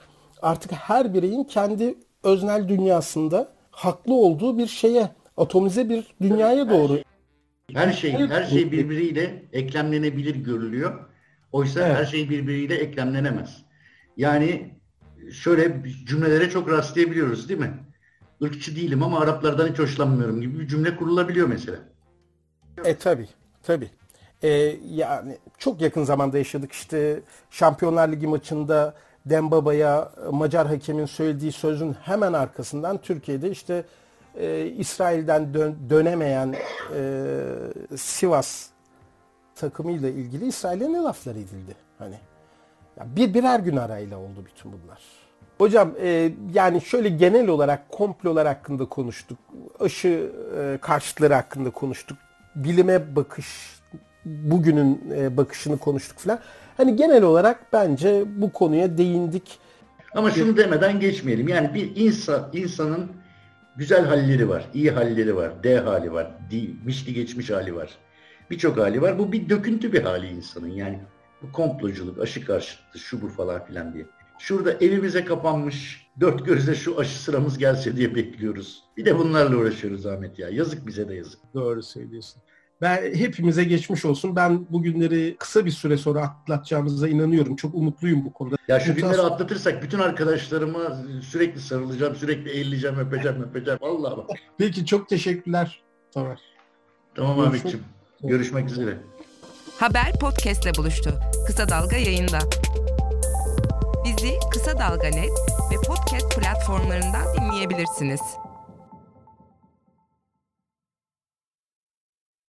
artık 0.42 0.72
her 0.72 1.14
bireyin 1.14 1.44
kendi 1.44 1.96
öznel 2.24 2.68
dünyasında 2.68 3.52
haklı 3.72 4.14
olduğu 4.14 4.58
bir 4.58 4.68
şeye, 4.68 5.10
atomize 5.38 5.90
bir 5.90 6.16
dünyaya 6.22 6.70
doğru. 6.70 7.00
Her 7.74 7.92
şey, 7.92 8.14
her 8.14 8.44
şey 8.44 8.72
birbiriyle 8.72 9.44
eklemlenebilir 9.54 10.36
görülüyor. 10.36 11.10
Oysa 11.52 11.88
evet. 11.88 11.98
her 11.98 12.06
şey 12.06 12.30
birbiriyle 12.30 12.76
eklemlenemez. 12.76 13.66
Yani 14.18 14.72
şöyle 15.32 15.84
cümlelere 16.06 16.50
çok 16.50 16.70
rastlayabiliyoruz 16.70 17.50
değil 17.50 17.60
mi? 17.60 17.74
Irkçı 18.42 18.76
değilim 18.76 19.04
ama 19.04 19.20
Araplardan 19.20 19.68
hiç 19.68 19.80
hoşlanmıyorum 19.80 20.42
gibi 20.42 20.60
bir 20.60 20.68
cümle 20.68 20.96
kurulabiliyor 20.96 21.48
mesela. 21.48 21.78
E 22.86 22.96
tabi, 22.96 23.28
tabi. 23.64 23.90
E, 24.44 24.50
yani 24.90 25.38
çok 25.58 25.82
yakın 25.82 26.04
zamanda 26.04 26.38
yaşadık 26.38 26.72
işte 26.72 27.20
Şampiyonlar 27.50 28.10
Ligi 28.10 28.28
maçında 28.28 28.94
Dembaba'ya 29.26 30.12
Macar 30.32 30.68
hakemin 30.68 31.06
söylediği 31.06 31.52
sözün 31.52 31.94
hemen 31.94 32.34
arkasından 32.34 32.98
Türkiye'de 32.98 33.52
işte 33.52 33.84
e, 34.36 34.66
İsrail'den 34.66 35.54
dön, 35.54 35.76
dönemeyen 35.90 36.56
e, 36.96 37.98
Sivas 37.98 38.68
takımıyla 39.56 40.10
ilgili 40.10 40.48
İsrail'e 40.48 40.94
ne 40.94 40.98
laflar 40.98 41.36
edildi? 41.36 41.76
Hani 42.00 42.16
ya 42.98 43.06
bir 43.16 43.34
birer 43.34 43.60
gün 43.60 43.78
arayla 43.78 44.18
oldu 44.18 44.46
bütün 44.46 44.72
bunlar. 44.72 45.02
Hocam 45.58 45.92
e, 46.02 46.32
yani 46.54 46.82
şöyle 46.82 47.10
genel 47.10 47.48
olarak 47.48 47.90
komplolar 47.90 48.48
hakkında 48.48 48.86
konuştuk. 48.86 49.38
Aşı 49.80 50.32
e, 50.60 50.78
karşıtları 50.82 51.34
hakkında 51.34 51.70
konuştuk. 51.70 52.18
Bilime 52.56 53.16
bakış, 53.16 53.75
bugünün 54.26 55.02
e, 55.16 55.38
bakışını 55.38 55.78
konuştuk 55.78 56.18
falan. 56.18 56.40
Hani 56.78 56.96
genel 56.96 57.24
olarak 57.24 57.74
bence 57.74 58.24
bu 58.36 58.52
konuya 58.52 58.98
değindik. 58.98 59.60
Ama 60.16 60.32
şunu 60.32 60.58
demeden 60.58 61.00
geçmeyelim. 61.00 61.48
Yani 61.48 61.74
bir 61.74 61.96
insan 61.96 62.50
insanın 62.54 63.12
güzel 63.78 64.06
halleri 64.06 64.50
var, 64.50 64.66
iyi 64.74 64.92
halleri 64.92 65.36
var, 65.36 65.64
D 65.64 65.78
hali 65.78 66.14
var, 66.14 66.32
mişli 66.86 67.14
geçmiş 67.14 67.50
hali 67.50 67.76
var. 67.76 67.90
Birçok 68.50 68.78
hali 68.78 69.02
var. 69.02 69.20
Bu 69.20 69.32
bir 69.32 69.50
döküntü 69.50 69.94
bir 69.94 70.02
hali 70.02 70.28
insanın. 70.28 70.68
Yani 70.68 71.00
bu 71.42 71.52
komploculuk, 71.52 72.20
aşı 72.20 72.46
karşıtı, 72.46 73.00
şu 73.00 73.22
bu 73.22 73.28
falan 73.28 73.66
filan 73.66 73.94
diye. 73.94 74.06
Şurada 74.40 74.74
evimize 74.74 75.26
kapanmış, 75.26 76.08
dört 76.20 76.46
gözle 76.46 76.76
şu 76.76 77.00
aşı 77.00 77.24
sıramız 77.24 77.58
gelse 77.58 77.96
diye 77.96 78.16
bekliyoruz. 78.16 78.84
Bir 78.98 79.06
de 79.06 79.18
bunlarla 79.18 79.58
uğraşıyoruz 79.58 80.06
Ahmet 80.06 80.40
ya. 80.40 80.50
Yazık 80.50 80.88
bize 80.88 81.10
de 81.10 81.16
yazık. 81.16 81.40
Doğru 81.54 81.84
söylüyorsun. 81.84 82.42
Ben 82.82 83.16
hepimize 83.16 83.64
geçmiş 83.64 84.06
olsun. 84.06 84.36
Ben 84.36 84.66
bugünleri 84.70 85.36
kısa 85.40 85.66
bir 85.66 85.72
süre 85.72 85.98
sonra 85.98 86.22
atlatacağımıza 86.22 87.08
inanıyorum. 87.08 87.56
Çok 87.56 87.76
umutluyum 87.76 88.26
bu 88.26 88.34
konuda. 88.34 88.56
Ya 88.68 88.80
şu 88.80 88.96
günleri 88.96 89.22
atlatırsak 89.22 89.84
bütün 89.84 90.00
arkadaşlarıma 90.00 90.98
sürekli 91.22 91.62
sarılacağım, 91.62 92.16
sürekli 92.16 92.50
eğileceğim, 92.50 93.00
öpeceğim, 93.00 93.44
öpeceğim. 93.44 93.80
Vallahi 93.82 94.18
bak. 94.18 94.30
Peki 94.58 94.86
çok 94.86 95.10
teşekkürler. 95.10 95.82
Tamam. 96.14 96.36
Tamam 97.16 97.40
Ahmetciğim. 97.40 97.84
Görüşmek 98.24 98.70
üzere. 98.70 98.98
Haber 99.80 100.14
podcastle 100.22 100.72
buluştu. 100.78 101.20
Kısa 101.48 101.70
Dalga 101.70 101.96
yayında. 101.98 102.40
Bizi 104.06 104.34
Kısa 104.54 104.80
Dalga 104.80 105.08
Net 105.08 105.32
ve 105.72 105.76
podcast 105.88 106.40
platformlarından 106.40 107.26
dinleyebilirsiniz. 107.38 108.22